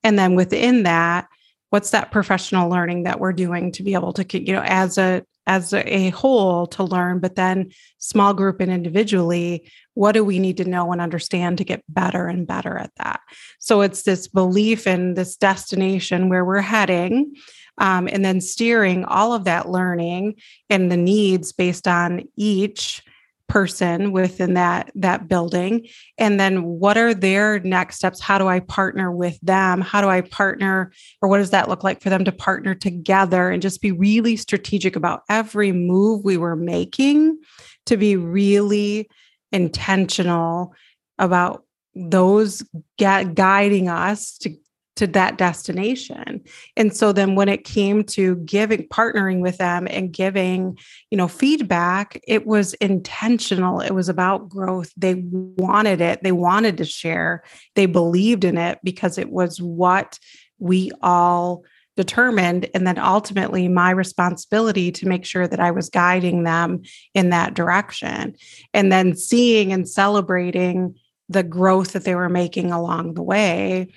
And 0.05 0.17
then 0.17 0.37
within 0.37 0.85
that 0.85 1.27
what's 1.75 1.91
that 1.91 2.13
professional 2.13 2.71
learning 2.71 3.03
that 3.03 3.19
we're 3.19 3.33
doing 3.33 3.73
to 3.73 3.83
be 3.83 3.95
able 3.95 4.13
to 4.13 4.25
you 4.41 4.53
know 4.53 4.63
as 4.65 4.97
a 4.97 5.25
as 5.49 5.75
a 5.75 6.11
whole 6.11 6.69
to 6.69 6.85
learn 6.85 7.19
but 7.19 7.35
then 7.35 7.69
small 7.99 8.33
group 8.33 8.61
and 8.61 8.71
individually 8.71 9.69
what 9.95 10.13
do 10.13 10.25
we 10.25 10.39
need 10.39 10.57
to 10.59 10.65
know 10.65 10.93
and 10.93 11.01
understand 11.01 11.59
to 11.59 11.65
get 11.65 11.83
better 11.89 12.27
and 12.27 12.47
better 12.47 12.77
at 12.77 12.93
that? 12.97 13.21
So 13.59 13.81
it's 13.81 14.03
this 14.03 14.29
belief 14.29 14.87
in 14.87 15.15
this 15.15 15.37
destination 15.37 16.29
where 16.29 16.45
we're 16.45 16.61
heading 16.61 17.35
um, 17.79 18.09
and 18.13 18.25
then 18.25 18.41
steering 18.41 19.05
all 19.05 19.33
of 19.33 19.45
that 19.45 19.69
learning 19.69 20.35
and 20.71 20.91
the 20.91 20.97
needs 20.97 21.53
based 21.53 21.89
on 21.89 22.23
each 22.37 23.03
person 23.49 24.11
within 24.11 24.55
that 24.55 24.91
that 24.95 25.29
building. 25.29 25.87
And 26.17 26.41
then 26.41 26.65
what 26.65 26.97
are 26.97 27.13
their 27.13 27.61
next 27.61 27.97
steps? 27.97 28.21
How 28.21 28.39
do 28.39 28.49
i 28.49 28.61
partner 28.61 29.13
with 29.13 29.39
them? 29.43 29.81
How 29.81 30.01
do 30.01 30.09
i 30.09 30.23
partner 30.23 30.93
or 31.21 31.29
what 31.29 31.39
does 31.39 31.51
that 31.51 31.69
look 31.69 31.85
like 31.85 32.01
for 32.01 32.11
them 32.11 32.25
to 32.25 32.33
partner 32.33 32.75
together 32.75 33.51
and 33.51 33.61
just 33.61 33.83
be 33.83 33.93
really 33.93 34.37
strategic 34.37 34.97
about 34.97 35.23
every 35.29 35.73
move 35.73 36.25
we 36.25 36.37
were 36.37 36.57
making 36.57 37.39
to 37.87 37.97
be 37.97 38.17
really 38.17 39.09
intentional 39.55 40.75
about 41.19 41.65
those 41.95 42.63
guiding 42.99 43.89
us 43.89 44.37
to 44.39 44.55
to 44.97 45.07
that 45.09 45.39
destination. 45.39 46.41
And 46.77 46.97
so 46.97 47.13
then 47.13 47.35
when 47.35 47.49
it 47.49 47.65
came 47.65 48.05
to 48.05 48.37
giving 48.37 48.87
partnering 48.89 49.41
with 49.41 49.59
them 49.59 49.89
and 49.91 50.13
giving, 50.13 50.79
you 51.11 51.19
know, 51.19 51.27
feedback, 51.27 52.21
it 52.29 52.47
was 52.47 52.75
intentional. 52.75 53.81
It 53.81 53.91
was 53.91 54.09
about 54.09 54.49
growth. 54.49 54.93
They 54.97 55.25
wanted 55.25 56.01
it. 56.01 56.23
They 56.23 56.33
wanted 56.33 56.77
to 56.79 56.85
share. 56.85 57.43
They 57.75 57.87
believed 57.87 58.45
in 58.45 58.57
it 58.57 58.79
because 58.85 59.19
it 59.19 59.31
was 59.31 59.61
what 59.61 60.19
we 60.59 60.93
all 61.03 61.65
determined 61.97 62.69
and 62.75 62.87
then 62.87 62.99
ultimately 62.99 63.69
my 63.69 63.91
responsibility 63.91 64.91
to 64.93 65.09
make 65.09 65.25
sure 65.25 65.47
that 65.47 65.61
I 65.61 65.71
was 65.71 65.91
guiding 65.91 66.43
them 66.43 66.83
in 67.15 67.31
that 67.31 67.55
direction. 67.55 68.35
And 68.73 68.91
then 68.91 69.17
seeing 69.17 69.73
and 69.73 69.89
celebrating 69.89 70.97
the 71.29 71.43
growth 71.43 71.93
that 71.93 72.05
they 72.05 72.15
were 72.15 72.29
making 72.29 72.71
along 72.71 73.15
the 73.15 73.23
way 73.23 73.93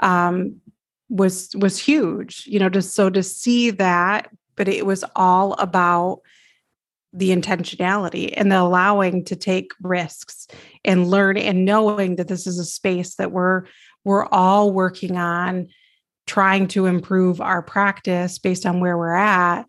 um, 0.00 0.60
was 1.08 1.50
was 1.56 1.78
huge 1.78 2.44
you 2.46 2.58
know 2.58 2.70
just 2.70 2.94
so 2.94 3.10
to 3.10 3.22
see 3.22 3.70
that 3.70 4.30
but 4.56 4.66
it 4.66 4.86
was 4.86 5.04
all 5.14 5.52
about 5.54 6.20
the 7.12 7.30
intentionality 7.30 8.32
and 8.34 8.50
the 8.50 8.58
allowing 8.58 9.22
to 9.22 9.36
take 9.36 9.72
risks 9.82 10.48
and 10.84 11.08
learn 11.08 11.36
and 11.36 11.66
knowing 11.66 12.16
that 12.16 12.28
this 12.28 12.46
is 12.46 12.58
a 12.58 12.64
space 12.64 13.16
that 13.16 13.30
we're 13.30 13.64
we're 14.04 14.26
all 14.26 14.72
working 14.72 15.18
on 15.18 15.68
trying 16.26 16.68
to 16.68 16.86
improve 16.86 17.40
our 17.40 17.62
practice 17.62 18.38
based 18.38 18.66
on 18.66 18.80
where 18.80 18.96
we're 18.96 19.14
at 19.14 19.64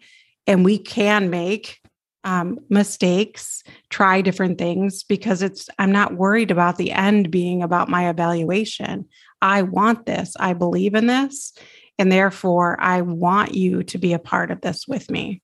and 0.47 0.63
we 0.63 0.77
can 0.77 1.29
make 1.29 1.79
um, 2.23 2.59
mistakes, 2.69 3.63
try 3.89 4.21
different 4.21 4.57
things 4.57 5.03
because 5.03 5.41
it's, 5.41 5.67
I'm 5.77 5.91
not 5.91 6.15
worried 6.15 6.51
about 6.51 6.77
the 6.77 6.91
end 6.91 7.31
being 7.31 7.61
about 7.61 7.89
my 7.89 8.09
evaluation. 8.09 9.05
I 9.41 9.63
want 9.63 10.05
this. 10.05 10.33
I 10.39 10.53
believe 10.53 10.95
in 10.95 11.07
this. 11.07 11.53
And 11.99 12.11
therefore, 12.11 12.77
I 12.79 13.01
want 13.01 13.53
you 13.53 13.83
to 13.83 13.97
be 13.97 14.13
a 14.13 14.19
part 14.19 14.51
of 14.51 14.61
this 14.61 14.87
with 14.87 15.11
me. 15.11 15.41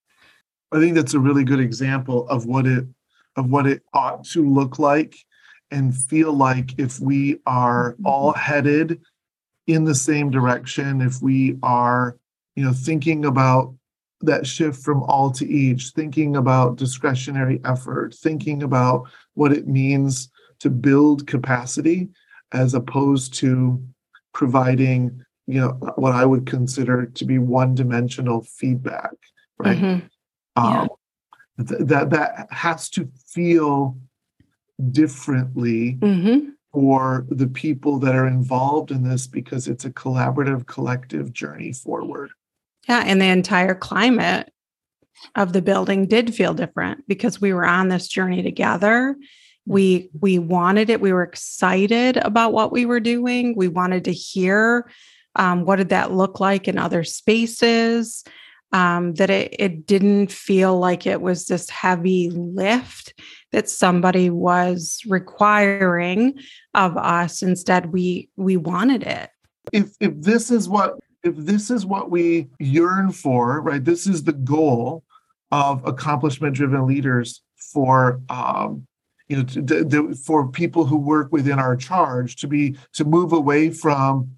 I 0.72 0.80
think 0.80 0.96
that's 0.96 1.14
a 1.14 1.20
really 1.20 1.44
good 1.44 1.60
example 1.60 2.28
of 2.30 2.46
what 2.46 2.66
it 2.66 2.86
of 3.36 3.50
what 3.50 3.68
it 3.68 3.84
ought 3.94 4.24
to 4.26 4.48
look 4.48 4.80
like 4.80 5.16
and 5.72 5.96
feel 5.96 6.34
like 6.34 6.78
if 6.78 7.00
we 7.00 7.40
are 7.46 7.96
all 8.04 8.34
mm-hmm. 8.34 8.40
headed 8.40 9.02
in 9.70 9.84
the 9.84 9.96
same 9.96 10.32
direction, 10.32 11.00
if 11.00 11.22
we 11.22 11.58
are, 11.62 12.18
you 12.56 12.64
know, 12.64 12.74
thinking 12.74 13.26
about 13.26 13.74
that 14.22 14.46
shift 14.46 14.82
from 14.84 15.04
all 15.04 15.32
to 15.32 15.48
each, 15.48 15.92
thinking 15.96 16.36
about 16.36 16.76
discretionary 16.76 17.62
effort, 17.64 18.16
thinking 18.16 18.64
about 18.64 19.08
what 19.36 19.54
it 19.54 19.68
means 19.68 20.30
to 20.60 20.70
build 20.70 21.28
capacity 21.28 22.10
as 22.52 22.74
opposed 22.74 23.34
to 23.36 23.82
providing, 24.34 25.24
you 25.46 25.62
know, 25.62 25.70
what 25.96 26.14
I 26.14 26.26
would 26.26 26.48
consider 26.48 27.06
to 27.06 27.26
be 27.26 27.38
one-dimensional 27.38 28.42
feedback, 28.42 29.14
right? 29.60 29.78
Mm-hmm. 29.78 30.08
Yeah. 30.58 30.82
Um, 30.82 30.90
th- 31.68 31.82
that 31.82 32.10
that 32.10 32.48
has 32.52 32.90
to 32.90 33.08
feel 33.28 33.98
differently 34.92 35.98
mm-hmm. 36.02 36.50
For 36.72 37.26
the 37.30 37.48
people 37.48 38.00
that 38.00 38.16
are 38.16 38.28
involved 38.28 38.92
in 38.92 39.04
this 39.04 39.28
because 39.28 39.68
it's 39.68 39.86
a 39.86 39.90
collaborative, 39.90 40.68
collective 40.68 41.34
journey 41.34 41.74
forward. 41.74 42.30
Yeah. 42.88 43.04
And 43.06 43.22
the 43.22 43.26
entire 43.26 43.76
climate 43.76 44.52
of 45.36 45.54
the 45.54 45.62
building 45.62 46.08
did 46.08 46.34
feel 46.34 46.54
different 46.54 47.08
because 47.08 47.42
we 47.42 47.54
were 47.54 47.66
on 47.66 47.90
this 47.90 48.08
journey 48.08 48.42
together. 48.42 49.16
We 49.66 50.10
we 50.20 50.40
wanted 50.40 50.90
it. 50.90 51.02
We 51.02 51.14
were 51.14 51.24
excited 51.24 52.18
about 52.18 52.54
what 52.54 52.72
we 52.72 52.86
were 52.86 53.00
doing. 53.00 53.54
We 53.56 53.68
wanted 53.68 54.06
to 54.06 54.14
hear 54.14 54.90
um, 55.36 55.66
what 55.66 55.76
did 55.76 55.90
that 55.90 56.12
look 56.12 56.40
like 56.40 56.68
in 56.68 56.78
other 56.78 57.04
spaces. 57.04 58.24
Um, 58.72 59.16
that 59.16 59.32
it, 59.32 59.56
it 59.58 59.88
didn't 59.88 60.32
feel 60.32 60.78
like 60.78 61.08
it 61.08 61.22
was 61.22 61.48
this 61.48 61.70
heavy 61.72 62.30
lift 62.30 63.16
that 63.52 63.68
somebody 63.68 64.30
was 64.30 65.02
requiring 65.08 66.38
of 66.76 66.96
us. 66.96 67.42
Instead, 67.42 67.92
we 67.92 68.30
we 68.36 68.58
wanted 68.58 69.04
it. 69.04 69.30
If 69.74 69.94
if 70.00 70.14
this 70.22 70.52
is 70.52 70.70
what 70.70 71.00
if 71.24 71.36
this 71.36 71.72
is 71.72 71.86
what 71.86 72.12
we 72.12 72.48
yearn 72.60 73.12
for, 73.12 73.62
right? 73.62 73.84
This 73.84 74.06
is 74.06 74.24
the 74.24 74.34
goal 74.34 75.04
of 75.52 75.86
accomplishment 75.86 76.56
driven 76.56 76.86
leaders 76.86 77.42
for 77.74 78.22
um, 78.30 78.88
you 79.28 79.38
know 79.38 79.44
to, 79.44 79.86
to, 79.86 80.14
for 80.16 80.48
people 80.50 80.86
who 80.86 80.98
work 80.98 81.32
within 81.32 81.60
our 81.60 81.76
charge 81.76 82.36
to 82.38 82.48
be 82.48 82.76
to 82.94 83.06
move 83.06 83.32
away 83.32 83.70
from 83.70 84.32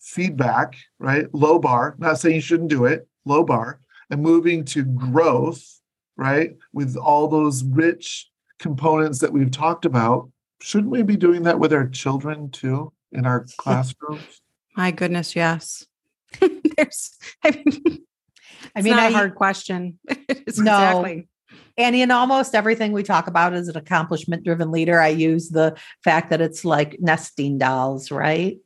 feedback 0.00 0.76
right 0.98 1.34
low 1.34 1.58
bar 1.58 1.96
not 1.98 2.18
saying 2.18 2.36
you 2.36 2.40
shouldn't 2.40 2.70
do 2.70 2.84
it 2.84 3.08
low 3.26 3.44
bar 3.44 3.80
and 4.10 4.22
moving 4.22 4.64
to 4.64 4.84
growth 4.84 5.80
right 6.16 6.56
with 6.72 6.96
all 6.96 7.28
those 7.28 7.62
rich 7.64 8.30
components 8.58 9.18
that 9.18 9.32
we've 9.32 9.50
talked 9.50 9.84
about 9.84 10.30
shouldn't 10.62 10.90
we 10.90 11.02
be 11.02 11.16
doing 11.16 11.42
that 11.42 11.58
with 11.58 11.72
our 11.72 11.86
children 11.86 12.50
too 12.50 12.92
in 13.12 13.26
our 13.26 13.44
classrooms 13.58 14.40
my 14.76 14.90
goodness 14.90 15.36
yes 15.36 15.84
There's, 16.76 17.16
I 17.44 17.50
mean, 17.50 18.04
I 18.74 18.82
mean, 18.82 18.96
not 18.96 19.10
a 19.10 19.14
hard 19.14 19.34
question. 19.34 19.98
no, 20.08 20.14
exactly. 20.46 21.28
And 21.78 21.94
in 21.94 22.10
almost 22.10 22.54
everything 22.54 22.92
we 22.92 23.02
talk 23.02 23.26
about 23.26 23.54
as 23.54 23.68
an 23.68 23.76
accomplishment 23.76 24.44
driven 24.44 24.70
leader, 24.70 25.00
I 25.00 25.08
use 25.08 25.50
the 25.50 25.76
fact 26.02 26.30
that 26.30 26.40
it's 26.40 26.64
like 26.64 26.96
nesting 27.00 27.58
dolls, 27.58 28.10
right? 28.10 28.58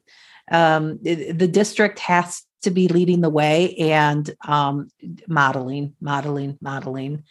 Um, 0.51 1.01
it, 1.05 1.39
the 1.39 1.49
district 1.49 1.99
has 2.01 2.43
to 2.63 2.71
be 2.71 2.89
leading 2.89 3.21
the 3.21 3.31
way 3.31 3.75
and 3.77 4.35
um, 4.47 4.91
modeling, 5.27 5.95
modeling, 6.01 6.59
modeling. 6.61 7.25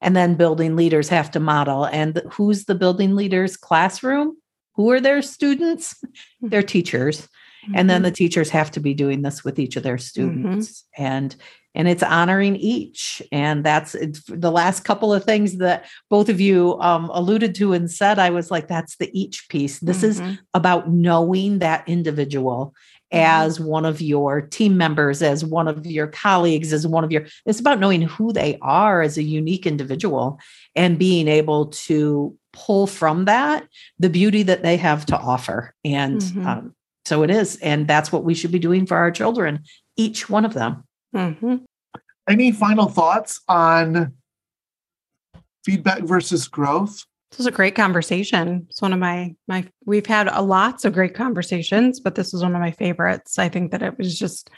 And 0.00 0.14
then 0.14 0.34
building 0.34 0.76
leaders 0.76 1.08
have 1.08 1.30
to 1.32 1.40
model. 1.40 1.84
And 1.86 2.20
who's 2.32 2.64
the 2.64 2.74
building 2.74 3.14
leaders 3.14 3.56
classroom? 3.56 4.36
Who 4.74 4.90
are 4.90 5.00
their 5.00 5.22
students? 5.22 5.94
Their 6.42 6.62
teachers 6.62 7.28
mm-hmm. 7.64 7.74
and 7.76 7.90
then 7.90 8.02
the 8.02 8.08
mm-hmm. 8.08 8.14
teachers 8.14 8.50
have 8.50 8.70
to 8.72 8.80
be 8.80 8.94
doing 8.94 9.22
this 9.22 9.44
with 9.44 9.58
each 9.58 9.76
of 9.76 9.82
their 9.82 9.98
students 9.98 10.84
mm-hmm. 10.98 11.02
and 11.04 11.36
and 11.76 11.88
it's 11.88 12.02
honoring 12.04 12.54
each 12.56 13.22
and 13.32 13.64
that's 13.64 13.96
the 14.28 14.50
last 14.50 14.84
couple 14.84 15.12
of 15.12 15.24
things 15.24 15.56
that 15.56 15.86
both 16.08 16.28
of 16.28 16.40
you 16.40 16.78
um, 16.80 17.10
alluded 17.12 17.54
to 17.54 17.72
and 17.72 17.90
said 17.90 18.18
i 18.18 18.30
was 18.30 18.50
like 18.50 18.68
that's 18.68 18.96
the 18.96 19.10
each 19.18 19.48
piece 19.48 19.78
this 19.80 20.02
mm-hmm. 20.02 20.30
is 20.30 20.38
about 20.54 20.90
knowing 20.90 21.58
that 21.58 21.88
individual 21.88 22.66
mm-hmm. 22.66 22.93
As 23.14 23.60
one 23.60 23.84
of 23.84 24.00
your 24.00 24.40
team 24.40 24.76
members 24.76 25.22
as 25.22 25.44
one 25.44 25.68
of 25.68 25.86
your 25.86 26.06
colleagues 26.06 26.72
as 26.72 26.86
one 26.86 27.04
of 27.04 27.12
your 27.12 27.26
it's 27.46 27.60
about 27.60 27.78
knowing 27.78 28.02
who 28.02 28.32
they 28.32 28.58
are 28.60 29.02
as 29.02 29.16
a 29.16 29.22
unique 29.22 29.66
individual 29.66 30.38
and 30.74 30.98
being 30.98 31.28
able 31.28 31.66
to 31.66 32.36
pull 32.52 32.86
from 32.86 33.24
that 33.24 33.66
the 33.98 34.10
beauty 34.10 34.42
that 34.42 34.62
they 34.62 34.76
have 34.76 35.06
to 35.06 35.16
offer 35.16 35.74
and 35.84 36.20
mm-hmm. 36.20 36.46
um, 36.46 36.74
so 37.04 37.22
it 37.22 37.30
is. 37.30 37.56
And 37.56 37.86
that's 37.86 38.10
what 38.10 38.24
we 38.24 38.34
should 38.34 38.52
be 38.52 38.58
doing 38.58 38.86
for 38.86 38.96
our 38.96 39.10
children, 39.10 39.64
each 39.96 40.30
one 40.30 40.44
of 40.44 40.54
them. 40.54 40.84
Mm-hmm. 41.14 41.56
Any 42.28 42.52
final 42.52 42.88
thoughts 42.88 43.40
on 43.48 44.14
feedback 45.64 46.02
versus 46.02 46.48
growth? 46.48 47.04
This 47.34 47.38
was 47.38 47.46
a 47.48 47.50
great 47.50 47.74
conversation. 47.74 48.64
It's 48.70 48.80
one 48.80 48.92
of 48.92 49.00
my 49.00 49.34
my 49.48 49.66
we've 49.84 50.06
had 50.06 50.28
a 50.28 50.40
lots 50.40 50.84
of 50.84 50.92
great 50.92 51.16
conversations, 51.16 51.98
but 51.98 52.14
this 52.14 52.32
was 52.32 52.44
one 52.44 52.54
of 52.54 52.60
my 52.60 52.70
favorites. 52.70 53.40
I 53.40 53.48
think 53.48 53.72
that 53.72 53.82
it 53.82 53.98
was 53.98 54.16
just 54.16 54.50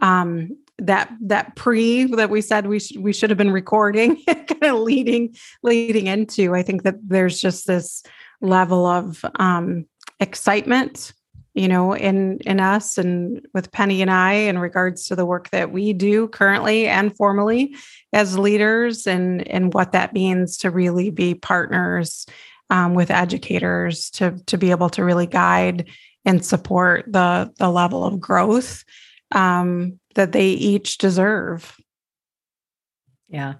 um 0.00 0.58
that 0.78 1.14
that 1.20 1.54
pre 1.54 2.02
that 2.06 2.30
we 2.30 2.40
said 2.40 2.66
we 2.66 2.80
sh- 2.80 2.96
we 2.98 3.12
should 3.12 3.30
have 3.30 3.36
been 3.36 3.52
recording 3.52 4.20
kind 4.26 4.64
of 4.64 4.80
leading 4.80 5.36
leading 5.62 6.08
into. 6.08 6.56
I 6.56 6.64
think 6.64 6.82
that 6.82 6.96
there's 7.06 7.40
just 7.40 7.68
this 7.68 8.02
level 8.40 8.84
of 8.84 9.24
um 9.36 9.86
excitement 10.18 11.12
you 11.54 11.68
know 11.68 11.94
in 11.94 12.38
in 12.40 12.60
us 12.60 12.98
and 12.98 13.46
with 13.54 13.72
penny 13.72 14.02
and 14.02 14.10
i 14.10 14.32
in 14.32 14.58
regards 14.58 15.06
to 15.06 15.16
the 15.16 15.26
work 15.26 15.50
that 15.50 15.70
we 15.70 15.92
do 15.92 16.28
currently 16.28 16.86
and 16.86 17.16
formally 17.16 17.74
as 18.12 18.38
leaders 18.38 19.06
and 19.06 19.46
and 19.48 19.72
what 19.72 19.92
that 19.92 20.12
means 20.12 20.56
to 20.56 20.70
really 20.70 21.10
be 21.10 21.34
partners 21.34 22.26
um, 22.70 22.94
with 22.94 23.10
educators 23.10 24.10
to 24.10 24.38
to 24.46 24.58
be 24.58 24.70
able 24.70 24.90
to 24.90 25.04
really 25.04 25.26
guide 25.26 25.88
and 26.24 26.44
support 26.44 27.04
the 27.06 27.52
the 27.58 27.70
level 27.70 28.04
of 28.04 28.20
growth 28.20 28.84
um, 29.32 29.98
that 30.14 30.32
they 30.32 30.48
each 30.48 30.98
deserve. 30.98 31.76
Yeah. 33.28 33.54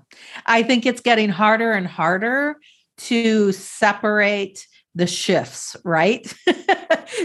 I 0.46 0.62
think 0.62 0.87
it's 0.87 1.00
getting 1.00 1.28
harder 1.28 1.72
and 1.72 1.87
harder 1.87 2.57
to 2.96 3.52
separate 3.52 4.66
the 4.94 5.07
shifts 5.09 5.76
right 5.85 6.33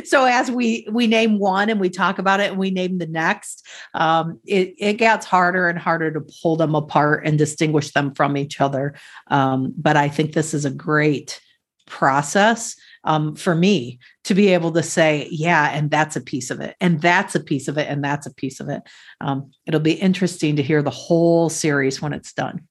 so 0.04 0.26
as 0.26 0.50
we 0.52 0.88
we 0.92 1.08
name 1.08 1.40
one 1.40 1.70
and 1.70 1.80
we 1.80 1.90
talk 1.90 2.20
about 2.20 2.40
it 2.40 2.52
and 2.52 2.60
we 2.60 2.72
name 2.72 2.98
the 2.98 3.08
next 3.08 3.66
um, 3.94 4.40
it, 4.46 4.74
it 4.78 4.94
gets 4.94 5.26
harder 5.26 5.68
and 5.68 5.80
harder 5.80 6.12
to 6.12 6.22
pull 6.42 6.56
them 6.56 6.76
apart 6.76 7.26
and 7.26 7.38
distinguish 7.38 7.92
them 7.92 8.14
from 8.14 8.38
each 8.38 8.62
other. 8.62 8.96
Um, 9.28 9.74
but 9.78 9.98
i 9.98 10.10
think 10.10 10.34
this 10.34 10.54
is 10.54 10.66
a 10.66 10.72
great 10.72 11.42
process 11.88 12.76
um, 13.04 13.36
for 13.36 13.56
me 13.56 14.00
to 14.24 14.36
be 14.36 14.50
able 14.50 14.72
to 14.72 14.84
say 14.84 15.28
yeah 15.32 15.72
and 15.72 15.90
that's 15.90 16.16
a 16.16 16.22
piece 16.22 16.52
of 16.52 16.60
it 16.62 16.76
and 16.80 17.02
that's 17.02 17.36
a 17.36 17.40
piece 17.40 17.68
of 17.68 17.78
it 17.78 17.88
and 17.90 18.04
that's 18.04 18.28
a 18.28 18.34
piece 18.34 18.60
of 18.60 18.70
it. 18.70 18.82
Um, 19.22 19.52
it'll 19.66 19.80
be 19.80 19.94
interesting 19.94 20.56
to 20.58 20.64
hear 20.64 20.82
the 20.82 20.90
whole 20.90 21.50
series 21.50 22.02
when 22.02 22.14
it's 22.14 22.34
done 22.34 22.68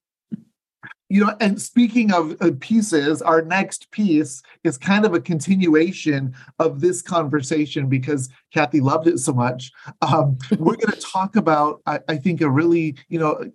you 1.09 1.25
know 1.25 1.35
and 1.40 1.61
speaking 1.61 2.12
of 2.12 2.37
pieces 2.61 3.23
our 3.23 3.42
next 3.42 3.90
piece 3.90 4.42
is 4.64 4.77
kind 4.77 5.05
of 5.05 5.14
a 5.14 5.21
continuation 5.21 6.35
of 6.59 6.81
this 6.81 7.03
conversation 7.03 7.88
because 7.88 8.29
kathy 8.53 8.81
loved 8.81 9.07
it 9.07 9.18
so 9.18 9.33
much. 9.33 9.71
Um, 10.03 10.38
we're 10.59 10.77
going 10.77 10.92
to 10.92 11.01
talk 11.01 11.37
about 11.37 11.81
I, 11.87 12.01
I, 12.09 12.16
think 12.16 12.40
a 12.40 12.51
really 12.51 12.97
you 13.09 13.18
know 13.18 13.51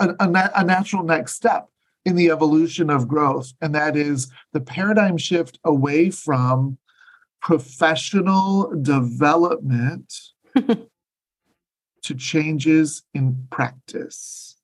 a, 0.00 0.08
a, 0.08 0.50
a 0.56 0.64
natural 0.64 1.02
next 1.02 1.34
step 1.34 1.68
in 2.04 2.16
the 2.16 2.30
evolution 2.30 2.90
of 2.90 3.08
growth 3.08 3.52
and 3.60 3.74
that 3.74 3.96
is 3.96 4.30
the 4.52 4.60
paradigm 4.60 5.16
shift 5.16 5.58
away 5.64 6.10
from 6.10 6.78
professional 7.40 8.74
development 8.80 10.14
to 12.02 12.14
changes 12.14 13.02
in 13.12 13.46
practice. 13.50 14.56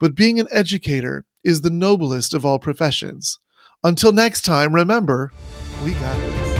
But 0.00 0.14
being 0.14 0.40
an 0.40 0.48
educator 0.50 1.24
is 1.44 1.60
the 1.60 1.70
noblest 1.70 2.34
of 2.34 2.44
all 2.44 2.58
professions. 2.58 3.38
Until 3.82 4.12
next 4.12 4.42
time, 4.42 4.74
remember, 4.74 5.32
we 5.84 5.92
got 5.92 6.16
this. 6.16 6.53